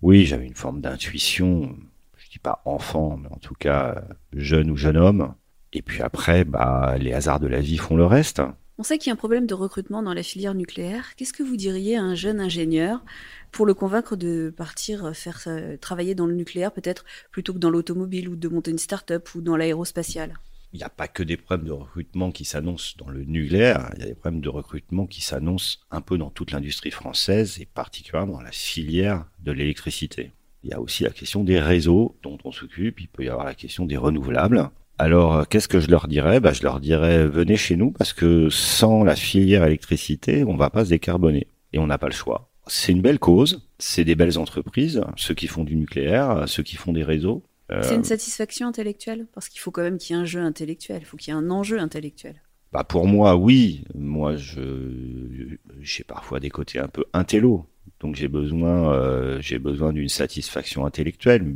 oui, 0.02 0.26
j'avais 0.26 0.46
une 0.46 0.56
forme 0.56 0.82
d'intuition. 0.82 1.76
Je 2.18 2.30
dis 2.30 2.40
pas 2.40 2.62
enfant, 2.66 3.18
mais 3.18 3.30
en 3.32 3.38
tout 3.38 3.56
cas 3.56 4.04
jeune 4.34 4.72
ou 4.72 4.78
jeune 4.78 4.98
homme. 4.98 5.36
Et 5.74 5.82
puis 5.82 6.02
après, 6.02 6.46
bah 6.46 6.96
les 7.00 7.14
hasards 7.14 7.40
de 7.40 7.48
la 7.48 7.60
vie 7.60 7.78
font 7.78 7.98
le 7.98 8.06
reste. 8.06 8.42
On 8.78 8.84
sait 8.84 8.98
qu'il 8.98 9.08
y 9.08 9.12
a 9.12 9.14
un 9.14 9.18
problème 9.18 9.48
de 9.48 9.54
recrutement 9.54 10.04
dans 10.04 10.14
la 10.14 10.22
filière 10.22 10.54
nucléaire. 10.54 11.16
Qu'est-ce 11.16 11.32
que 11.32 11.44
vous 11.44 11.56
diriez 11.56 11.96
à 11.96 12.04
un 12.04 12.14
jeune 12.14 12.42
ingénieur 12.42 13.06
pour 13.54 13.66
le 13.66 13.74
convaincre 13.74 14.18
de 14.18 14.54
partir 14.56 15.16
faire 15.16 15.42
euh, 15.48 15.78
travailler 15.78 16.14
dans 16.14 16.26
le 16.26 16.36
nucléaire 16.36 16.74
peut-être 16.74 17.06
plutôt 17.32 17.54
que 17.54 17.58
dans 17.58 17.70
l'automobile 17.70 18.28
ou 18.28 18.36
de 18.36 18.50
monter 18.50 18.72
une 18.72 18.78
start-up 18.78 19.34
ou 19.34 19.40
dans 19.40 19.56
l'aérospatiale? 19.56 20.34
Il 20.74 20.80
n'y 20.80 20.84
a 20.84 20.90
pas 20.90 21.08
que 21.08 21.24
des 21.24 21.38
problèmes 21.38 21.68
de 21.68 21.72
recrutement 21.72 22.32
qui 22.32 22.44
s'annoncent 22.44 22.96
dans 22.98 23.08
le 23.08 23.24
nucléaire, 23.24 23.92
il 23.96 24.02
y 24.02 24.04
a 24.04 24.08
des 24.08 24.14
problèmes 24.14 24.42
de 24.42 24.50
recrutement 24.50 25.08
qui 25.08 25.22
s'annoncent 25.22 25.78
un 25.90 26.02
peu 26.02 26.18
dans 26.18 26.30
toute 26.30 26.52
l'industrie 26.52 26.92
française 26.92 27.62
et 27.62 27.66
particulièrement 27.66 28.34
dans 28.34 28.42
la 28.42 28.52
filière 28.52 29.26
de 29.40 29.54
l'électricité. 29.54 30.34
Il 30.64 30.72
y 30.72 30.74
a 30.74 30.82
aussi 30.82 31.04
la 31.04 31.12
question 31.12 31.46
des 31.46 31.62
réseaux 31.62 32.18
dont 32.24 32.38
on 32.44 32.52
s'occupe, 32.52 33.00
il 33.00 33.08
peut 33.08 33.24
y 33.24 33.30
avoir 33.30 33.46
la 33.46 33.56
question 33.56 33.86
des 33.86 33.96
renouvelables. 33.96 34.70
Alors, 34.98 35.36
euh, 35.36 35.44
qu'est-ce 35.50 35.68
que 35.68 35.80
je 35.80 35.90
leur 35.90 36.08
dirais? 36.08 36.40
Bah, 36.40 36.54
Je 36.54 36.64
leur 36.64 36.80
dirais, 36.80 37.28
venez 37.28 37.58
chez 37.58 37.76
nous 37.76 37.92
parce 37.92 38.14
que 38.14 38.50
sans 38.50 39.04
la 39.04 39.16
filière 39.16 39.64
électricité, 39.66 40.44
on 40.44 40.56
va 40.56 40.70
pas 40.70 40.86
se 40.86 40.90
décarboner 40.90 41.48
et 41.74 41.80
on 41.80 41.88
n'a 41.88 41.98
pas 41.98 42.08
le 42.08 42.14
choix. 42.14 42.50
C'est 42.68 42.92
une 42.92 43.02
belle 43.02 43.20
cause, 43.20 43.68
c'est 43.78 44.04
des 44.06 44.16
belles 44.16 44.40
entreprises, 44.40 45.02
ceux 45.18 45.34
qui 45.36 45.48
font 45.48 45.64
du 45.64 45.76
nucléaire, 45.76 46.46
ceux 46.48 46.64
qui 46.64 46.78
font 46.78 46.94
des 46.94 47.04
réseaux. 47.04 47.44
Euh, 47.72 47.82
C'est 47.84 47.96
une 47.96 48.04
satisfaction 48.04 48.68
intellectuelle? 48.68 49.28
Parce 49.34 49.50
qu'il 49.50 49.60
faut 49.60 49.72
quand 49.72 49.84
même 49.84 49.98
qu'il 49.98 50.16
y 50.16 50.20
ait 50.20 50.22
un 50.22 50.26
jeu 50.26 50.40
intellectuel, 50.42 51.00
il 51.02 51.06
faut 51.06 51.18
qu'il 51.18 51.34
y 51.34 51.38
ait 51.38 51.40
un 51.40 51.52
enjeu 51.52 51.80
intellectuel. 51.80 52.42
Bah 52.72 52.84
pour 52.84 53.06
moi, 53.08 53.36
oui. 53.36 53.84
Moi, 53.94 54.36
je 54.36 55.58
j'ai 55.82 56.04
parfois 56.04 56.40
des 56.40 56.50
côtés 56.50 56.80
un 56.80 56.88
peu 56.88 57.06
intello, 57.14 57.66
donc 58.00 58.16
j'ai 58.16 58.28
besoin 58.28 58.92
euh, 58.94 59.38
j'ai 59.42 59.60
besoin 59.60 59.94
d'une 59.94 60.10
satisfaction 60.10 60.86
intellectuelle. 60.86 61.54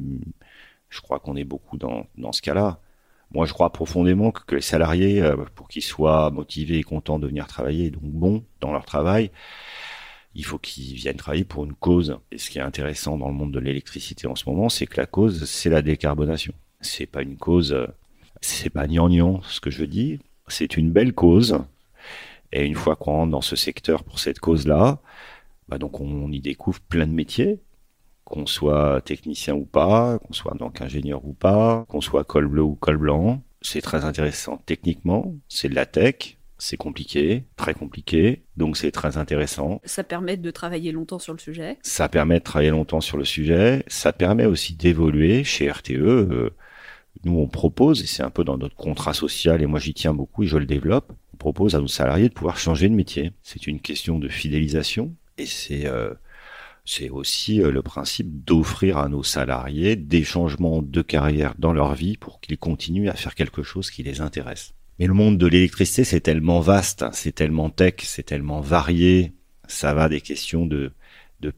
Je 0.90 1.02
crois 1.02 1.20
qu'on 1.20 1.36
est 1.36 1.44
beaucoup 1.44 1.78
dans 1.78 2.08
dans 2.18 2.32
ce 2.32 2.42
cas-là. 2.42 2.80
Moi, 3.32 3.46
je 3.46 3.54
crois 3.54 3.72
profondément 3.72 4.32
que, 4.32 4.56
les 4.56 4.62
salariés, 4.62 5.22
euh, 5.22 5.36
pour 5.56 5.68
qu'ils 5.68 5.84
soient 5.84 6.32
motivés 6.32 6.80
et 6.80 6.84
contents 6.84 7.20
de 7.20 7.28
venir 7.28 7.48
travailler, 7.48 7.92
donc 7.92 8.04
bons 8.04 8.44
dans 8.60 8.72
leur 8.72 8.86
travail, 8.86 9.32
il 10.36 10.44
faut 10.46 10.58
qu'ils 10.58 10.96
viennent 10.96 11.18
travailler 11.18 11.44
pour 11.44 11.66
une 11.66 11.74
cause. 11.74 12.18
Et 12.32 12.38
ce 12.38 12.50
qui 12.50 12.58
est 12.58 12.62
intéressant 12.62 13.18
dans 13.18 13.28
le 13.28 13.36
monde 13.36 13.52
de 13.52 13.60
l'électricité 13.60 14.28
en 14.28 14.36
ce 14.36 14.50
moment, 14.50 14.70
c'est 14.70 14.88
que 14.88 15.00
la 15.00 15.06
cause, 15.06 15.46
c'est 15.46 15.70
la 15.70 15.82
décarbonation. 15.82 16.54
C'est 16.82 17.06
pas 17.06 17.22
une 17.22 17.38
cause, 17.38 17.74
euh, 17.74 17.88
c'est 18.42 18.70
pas 18.70 18.88
gnangnan 18.88 19.42
ce 19.44 19.60
que 19.60 19.70
je 19.70 19.86
dis. 19.86 20.20
C'est 20.48 20.78
une 20.78 20.92
belle 20.92 21.14
cause. 21.14 21.60
Et 22.52 22.66
une 22.66 22.76
fois 22.76 22.96
qu'on 22.96 23.12
rentre 23.12 23.32
dans 23.32 23.42
ce 23.42 23.56
secteur 23.56 24.04
pour 24.04 24.20
cette 24.20 24.40
cause-là, 24.40 25.00
bah 25.68 25.78
donc 25.78 26.00
on 26.02 26.32
y 26.32 26.40
découvre 26.40 26.80
plein 26.82 27.06
de 27.06 27.12
métiers, 27.12 27.60
qu'on 28.30 28.46
soit 28.46 29.02
technicien 29.02 29.56
ou 29.56 29.66
pas, 29.66 30.20
qu'on 30.20 30.34
soit 30.34 30.56
donc 30.58 30.82
ingénieur 30.82 31.26
ou 31.26 31.34
pas, 31.34 31.86
qu'on 31.90 32.02
soit 32.02 32.24
col 32.24 32.48
bleu 32.48 32.64
ou 32.64 32.76
col 32.76 32.98
blanc. 32.98 33.42
C'est 33.62 33.82
très 33.82 34.06
intéressant 34.06 34.62
techniquement, 34.66 35.36
c'est 35.50 35.70
de 35.70 35.76
la 35.76 35.86
tech, 35.86 36.38
c'est 36.60 36.78
compliqué, 36.78 37.46
très 37.56 37.74
compliqué, 37.74 38.44
donc 38.58 38.78
c'est 38.78 38.92
très 38.92 39.18
intéressant. 39.18 39.82
Ça 39.86 40.04
permet 40.04 40.38
de 40.38 40.52
travailler 40.52 40.92
longtemps 40.92 41.20
sur 41.20 41.34
le 41.34 41.40
sujet. 41.40 41.78
Ça 41.82 42.10
permet 42.10 42.40
de 42.40 42.44
travailler 42.44 42.72
longtemps 42.72 43.02
sur 43.02 43.18
le 43.18 43.26
sujet, 43.26 43.84
ça 43.88 44.14
permet 44.14 44.46
aussi 44.46 44.76
d'évoluer 44.76 45.44
chez 45.44 45.70
RTE. 45.70 45.92
Euh, 45.92 46.50
nous, 47.24 47.38
on 47.38 47.48
propose, 47.48 48.02
et 48.04 48.06
c'est 48.06 48.24
un 48.24 48.30
peu 48.30 48.44
dans 48.44 48.58
notre 48.58 48.76
contrat 48.76 49.14
social, 49.14 49.62
et 49.62 49.66
moi 49.66 49.80
j'y 49.80 49.94
tiens 49.94 50.14
beaucoup 50.14 50.44
et 50.44 50.48
je 50.48 50.58
le 50.58 50.66
développe, 50.66 51.12
on 51.34 51.38
propose 51.38 51.76
à 51.76 51.80
nos 51.80 51.88
salariés 51.88 52.30
de 52.30 52.34
pouvoir 52.34 52.58
changer 52.58 52.88
de 52.90 52.96
métier. 52.96 53.32
C'est 53.42 53.68
une 53.68 53.80
question 53.80 54.20
de 54.20 54.28
fidélisation, 54.28 55.16
et 55.38 55.46
c'est 55.46 55.86
euh, 55.86 56.14
c'est 56.90 57.12
aussi 57.12 57.62
euh, 57.62 57.70
le 57.70 57.84
principe 57.84 58.44
d'offrir 58.46 58.98
à 58.98 59.10
nos 59.10 59.22
salariés 59.22 59.96
des 59.96 60.24
changements 60.24 60.82
de 60.82 61.02
carrière 61.04 61.54
dans 61.60 61.72
leur 61.72 61.94
vie 61.94 62.18
pour 62.18 62.40
qu'ils 62.40 62.58
continuent 62.58 63.10
à 63.10 63.14
faire 63.14 63.36
quelque 63.36 63.62
chose 63.62 63.92
qui 63.92 64.02
les 64.02 64.22
intéresse. 64.22 64.74
Mais 64.98 65.06
le 65.06 65.14
monde 65.14 65.38
de 65.38 65.46
l'électricité, 65.46 66.04
c'est 66.04 66.20
tellement 66.20 66.62
vaste, 66.62 67.06
c'est 67.12 67.34
tellement 67.34 67.70
tech, 67.70 67.94
c'est 68.00 68.24
tellement 68.24 68.60
varié. 68.60 69.34
Ça 69.68 69.94
va 69.94 70.10
des 70.10 70.20
questions 70.20 70.66
de, 70.66 70.92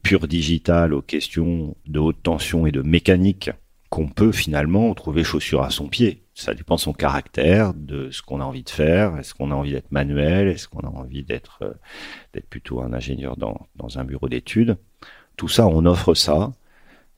pur 0.04 0.28
digital 0.28 0.94
aux 0.94 1.02
questions 1.02 1.78
de 1.88 2.00
haute 2.00 2.22
tension 2.22 2.68
et 2.68 2.74
de 2.74 2.82
mécanique 2.82 3.52
qu'on 3.90 4.10
peut 4.10 4.34
finalement 4.34 4.94
trouver 4.96 5.24
chaussure 5.24 5.64
à 5.64 5.70
son 5.70 5.88
pied. 5.88 6.24
Ça 6.34 6.54
dépend 6.54 6.76
de 6.76 6.82
son 6.82 6.94
caractère, 6.94 7.74
de 7.74 8.12
ce 8.12 8.22
qu'on 8.22 8.42
a 8.42 8.44
envie 8.44 8.64
de 8.64 8.70
faire. 8.70 9.18
Est-ce 9.18 9.34
qu'on 9.34 9.52
a 9.52 9.56
envie 9.56 9.72
d'être 9.72 9.94
manuel? 9.94 10.50
Est-ce 10.50 10.68
qu'on 10.68 10.82
a 10.82 10.90
envie 10.90 11.24
d'être 11.24 11.60
euh, 11.64 12.42
plutôt 12.50 12.82
un 12.82 12.92
ingénieur 12.92 13.38
dans 13.38 13.98
un 13.98 14.04
bureau 14.04 14.28
d'études? 14.28 14.78
Tout 15.38 15.48
ça, 15.48 15.68
on 15.68 15.86
offre 15.86 16.14
ça. 16.14 16.52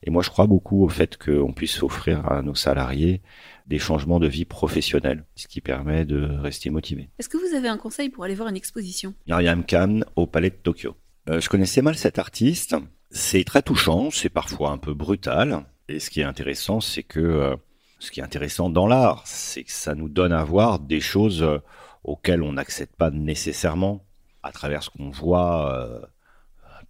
Et 0.02 0.10
moi, 0.10 0.22
je 0.22 0.30
crois 0.30 0.46
beaucoup 0.46 0.84
au 0.84 0.88
fait 0.88 1.16
qu'on 1.16 1.52
puisse 1.52 1.82
offrir 1.82 2.30
à 2.30 2.42
nos 2.42 2.54
salariés 2.54 3.22
des 3.66 3.78
changements 3.78 4.20
de 4.20 4.26
vie 4.26 4.44
professionnelle, 4.44 5.24
ce 5.34 5.48
qui 5.48 5.62
permet 5.62 6.04
de 6.04 6.24
rester 6.40 6.68
motivé. 6.68 7.08
Est-ce 7.18 7.30
que 7.30 7.38
vous 7.38 7.56
avez 7.56 7.68
un 7.68 7.78
conseil 7.78 8.10
pour 8.10 8.24
aller 8.24 8.34
voir 8.34 8.48
une 8.48 8.56
exposition? 8.56 9.14
Myriam 9.26 9.64
Khan 9.64 10.00
au 10.16 10.26
Palais 10.26 10.50
de 10.50 10.56
Tokyo. 10.56 10.94
Euh, 11.30 11.40
je 11.40 11.48
connaissais 11.48 11.80
mal 11.80 11.96
cet 11.96 12.18
artiste. 12.18 12.76
C'est 13.10 13.44
très 13.44 13.62
touchant, 13.62 14.10
c'est 14.10 14.28
parfois 14.28 14.70
un 14.70 14.78
peu 14.78 14.92
brutal. 14.92 15.64
Et 15.88 16.00
ce 16.00 16.10
qui 16.10 16.20
est 16.20 16.24
intéressant, 16.24 16.80
c'est 16.80 17.02
que 17.02 17.20
euh, 17.20 17.56
ce 17.98 18.10
qui 18.10 18.20
est 18.20 18.22
intéressant 18.22 18.68
dans 18.68 18.86
l'art, 18.86 19.22
c'est 19.24 19.64
que 19.64 19.72
ça 19.72 19.94
nous 19.94 20.10
donne 20.10 20.32
à 20.32 20.44
voir 20.44 20.80
des 20.80 21.00
choses 21.00 21.42
euh, 21.42 21.58
auxquelles 22.02 22.42
on 22.42 22.52
n'accède 22.52 22.90
pas 22.98 23.10
nécessairement 23.10 24.04
à 24.42 24.52
travers 24.52 24.82
ce 24.82 24.90
qu'on 24.90 25.08
voit 25.08 26.02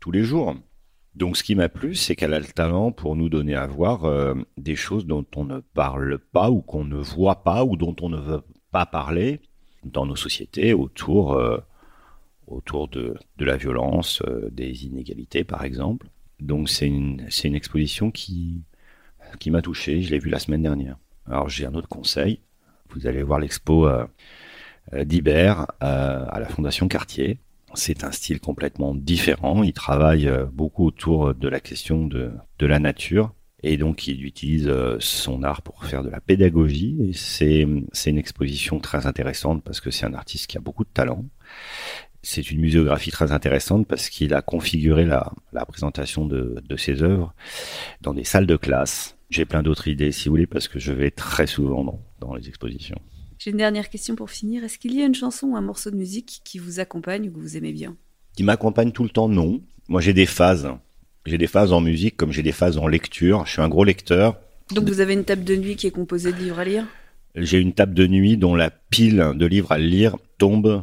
tous 0.00 0.10
les 0.10 0.24
jours. 0.24 0.56
Donc 1.14 1.37
ce 1.37 1.42
qui 1.44 1.55
m'a 1.55 1.68
plu, 1.68 1.94
c'est 1.94 2.16
qu'elle 2.16 2.35
a 2.35 2.40
le 2.40 2.46
talent 2.46 2.90
pour 2.90 3.14
nous 3.16 3.29
donner 3.29 3.55
à 3.55 3.66
voir 3.66 4.35
des 4.59 4.74
choses 4.74 5.07
dont 5.07 5.24
on 5.37 5.44
ne 5.44 5.61
parle 5.61 6.18
pas 6.18 6.50
ou 6.50 6.61
qu'on 6.61 6.85
ne 6.85 6.96
voit 6.96 7.44
pas 7.44 7.64
ou 7.64 7.77
dont 7.77 7.94
on 8.00 8.09
ne 8.09 8.18
veut 8.18 8.42
pas 8.72 8.85
parler 8.85 9.40
dans 9.85 10.07
nos 10.07 10.16
sociétés 10.16 10.74
autour, 10.74 11.40
autour 12.48 12.88
de, 12.88 13.14
la 13.38 13.57
violence, 13.57 14.22
des 14.50 14.87
inégalités 14.87 15.44
par 15.44 15.64
exemple. 15.64 16.09
Donc 16.40 16.68
c'est 16.68 16.88
une, 16.88 17.29
une 17.44 17.55
exposition 17.55 18.11
qui, 18.11 18.64
qui 19.38 19.50
m'a 19.50 19.62
touché. 19.62 20.03
Je 20.03 20.11
l'ai 20.11 20.18
vu 20.18 20.31
la 20.31 20.38
semaine 20.38 20.62
dernière. 20.62 20.96
Alors 21.27 21.48
j'ai 21.48 21.66
un 21.66 21.74
autre 21.74 21.88
conseil. 21.88 22.40
Vous 22.90 23.07
allez 23.07 23.22
voir 23.22 23.38
l'expo 23.38 23.87
euh, 23.87 24.07
euh 24.92 25.05
d'Iber 25.05 25.55
euh, 25.83 26.27
à 26.29 26.38
la 26.40 26.48
Fondation 26.48 26.88
Cartier. 26.88 27.38
C'est 27.74 28.04
un 28.04 28.12
style 28.12 28.40
complètement 28.40 28.94
différent. 28.94 29.62
Il 29.62 29.72
travaille 29.72 30.28
euh, 30.28 30.46
beaucoup 30.46 30.87
autour 30.87 31.34
de 31.34 31.48
la 31.48 31.60
question 31.60 32.06
de, 32.06 32.32
la 32.60 32.78
nature. 32.78 33.34
Et 33.62 33.76
donc, 33.76 34.06
il 34.06 34.24
utilise 34.24 34.70
son 34.98 35.42
art 35.42 35.62
pour 35.62 35.84
faire 35.84 36.02
de 36.02 36.10
la 36.10 36.20
pédagogie. 36.20 37.12
C'est, 37.14 37.60
une 37.60 38.18
exposition 38.18 38.78
très 38.78 39.06
intéressante 39.06 39.62
parce 39.64 39.80
que 39.80 39.90
c'est 39.90 40.04
un 40.04 40.12
artiste 40.12 40.48
qui 40.48 40.58
a 40.58 40.60
beaucoup 40.60 40.84
de 40.84 40.90
talent. 40.90 41.24
C'est 42.22 42.50
une 42.50 42.60
muséographie 42.60 43.10
très 43.10 43.32
intéressante 43.32 43.87
parce 43.87 44.10
qu'il 44.10 44.34
a 44.34 44.42
configuré 44.42 45.06
la, 45.06 45.32
présentation 45.66 46.26
de, 46.26 46.56
de 46.66 46.76
ses 46.76 47.02
œuvres 47.02 47.34
dans 48.02 48.12
des 48.12 48.24
salles 48.24 48.46
de 48.46 48.56
classe 48.56 49.16
j'ai 49.34 49.44
plein 49.44 49.62
d'autres 49.62 49.88
idées, 49.88 50.12
si 50.12 50.28
vous 50.28 50.34
voulez, 50.34 50.46
parce 50.46 50.68
que 50.68 50.78
je 50.78 50.92
vais 50.92 51.10
très 51.10 51.46
souvent 51.46 52.00
dans, 52.20 52.34
les 52.34 52.48
expositions. 52.48 53.00
J'ai 53.44 53.50
une 53.50 53.59
dernière 53.59 53.90
question 53.90 54.16
pour 54.16 54.30
finir. 54.30 54.64
Est-ce 54.64 54.78
qu'il 54.78 54.94
y 54.94 55.02
a 55.02 55.04
une 55.04 55.14
chanson 55.14 55.48
ou 55.48 55.57
un 55.57 55.61
morceau 55.61 55.90
de 55.90 55.96
musique 55.96 56.40
qui 56.44 56.59
vous 56.59 56.80
accompagne 56.80 57.28
ou 57.28 57.30
que 57.30 57.38
vous 57.38 57.59
aimez 57.59 57.72
bien? 57.72 57.94
Qui 58.35 58.42
m'accompagne 58.42 58.90
tout 58.90 59.02
le 59.02 59.11
temps, 59.11 59.28
non. 59.28 59.61
Moi, 59.87 60.00
j'ai 60.00 60.14
des 60.14 60.24
phases. 60.24 60.70
J'ai 61.26 61.37
des 61.37 61.46
phases 61.46 61.70
en 61.70 61.83
musique 61.83 62.16
comme 62.16 62.33
j'ai 62.33 62.42
des 62.42 62.52
phases 62.52 62.78
en 62.78 62.87
lecture. 62.87 63.44
Je 63.44 63.52
suis 63.52 63.61
un 63.61 63.68
gros 63.68 63.85
lecteur. 63.85 64.40
Donc 64.70 64.88
vous 64.88 65.00
avez 65.00 65.12
une 65.12 65.26
table 65.26 65.44
de 65.44 65.57
nuit 65.57 65.76
qui 65.76 65.87
est 65.87 65.90
composée 65.90 66.33
de 66.33 66.38
livres 66.38 66.59
à 66.59 66.64
lire? 66.64 66.87
J'ai 67.35 67.59
une 67.59 67.74
table 67.74 67.92
de 67.92 68.07
nuit 68.07 68.38
dont 68.38 68.54
la 68.54 68.70
pile 68.70 69.33
de 69.35 69.44
livres 69.44 69.72
à 69.72 69.78
lire 69.78 70.16
tombe 70.38 70.83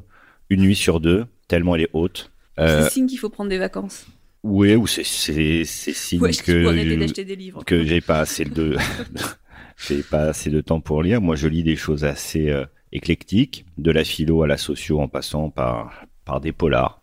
une 0.52 0.62
nuit 0.62 0.76
sur 0.76 1.00
deux, 1.00 1.26
tellement 1.48 1.74
elle 1.74 1.82
est 1.82 1.90
haute. 1.94 2.30
C'est 2.60 2.92
signe 2.92 3.08
qu'il 3.08 3.18
faut 3.18 3.30
prendre 3.30 3.50
des 3.50 3.58
vacances. 3.58 4.06
Oui, 4.44 4.76
ou 4.76 4.86
c'est 4.86 5.04
signe 5.04 6.20
que 6.20 7.64
que 7.64 7.84
j'ai 7.86 8.02
pas 8.02 8.20
assez 8.20 8.46
de 8.46 8.78
j'ai 9.88 10.04
pas 10.04 10.24
assez 10.24 10.50
de 10.50 10.62
temps 10.62 10.80
pour 10.80 11.04
lire. 11.04 11.22
Moi, 11.22 11.36
je 11.36 11.48
lis 11.48 11.64
des 11.64 11.76
choses 11.76 12.04
assez 12.04 12.50
euh, 12.50 12.66
éclectiques, 12.92 13.66
de 13.78 13.92
la 13.92 14.04
philo 14.04 14.44
à 14.44 14.48
la 14.48 14.58
socio, 14.58 15.00
en 15.02 15.08
passant 15.08 15.50
par 15.50 16.06
par 16.26 16.42
des 16.42 16.52
polars. 16.52 17.02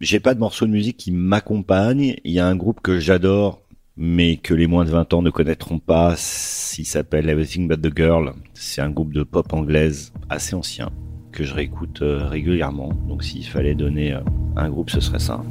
J'ai 0.00 0.20
pas 0.20 0.34
de 0.34 0.40
morceau 0.40 0.66
de 0.66 0.70
musique 0.70 0.96
qui 0.96 1.10
m'accompagne. 1.12 2.16
Il 2.24 2.32
y 2.32 2.40
a 2.40 2.46
un 2.46 2.56
groupe 2.56 2.80
que 2.80 2.98
j'adore, 2.98 3.62
mais 3.96 4.36
que 4.36 4.54
les 4.54 4.66
moins 4.66 4.84
de 4.84 4.90
20 4.90 5.12
ans 5.12 5.22
ne 5.22 5.30
connaîtront 5.30 5.78
pas. 5.78 6.14
Il 6.78 6.86
s'appelle 6.86 7.28
Everything 7.28 7.68
But 7.68 7.82
the 7.82 7.94
Girl. 7.94 8.32
C'est 8.54 8.80
un 8.80 8.90
groupe 8.90 9.12
de 9.12 9.22
pop 9.22 9.52
anglaise 9.52 10.12
assez 10.28 10.54
ancien 10.54 10.90
que 11.32 11.44
je 11.44 11.54
réécoute 11.54 12.02
euh, 12.02 12.26
régulièrement. 12.26 12.92
Donc, 13.08 13.22
s'il 13.22 13.46
fallait 13.46 13.74
donner 13.74 14.14
euh, 14.14 14.20
un 14.56 14.70
groupe, 14.70 14.90
ce 14.90 15.00
serait 15.00 15.18
ça. 15.18 15.42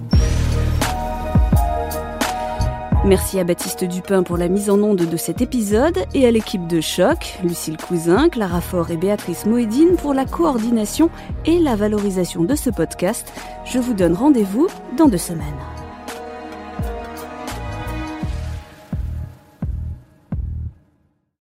Merci 3.06 3.40
à 3.40 3.46
Baptiste 3.46 3.86
Dupin 3.86 4.24
pour 4.24 4.36
la 4.36 4.50
mise 4.50 4.70
en 4.70 4.78
onde 4.84 5.10
de 5.10 5.18
cet 5.18 5.42
épisode 5.42 6.00
et 6.14 6.28
à 6.28 6.32
l'équipe 6.32 6.68
de 6.68 6.82
Choc, 6.82 7.40
Lucille 7.44 7.78
Cousin, 7.78 8.28
Clara 8.28 8.60
Faure 8.60 8.92
et 8.92 8.98
Béatrice 8.98 9.46
Moedine 9.46 9.96
pour 9.96 10.14
la 10.14 10.26
coordination 10.26 11.10
et 11.46 11.60
la 11.60 11.78
valorisation 11.78 12.44
de 12.44 12.56
ce 12.56 12.70
podcast. 12.70 13.32
Je 13.64 13.80
vous 13.80 13.94
donne 13.94 14.14
rendez-vous 14.14 14.68
dans 14.98 15.08
deux 15.08 15.18
semaines. 15.18 15.79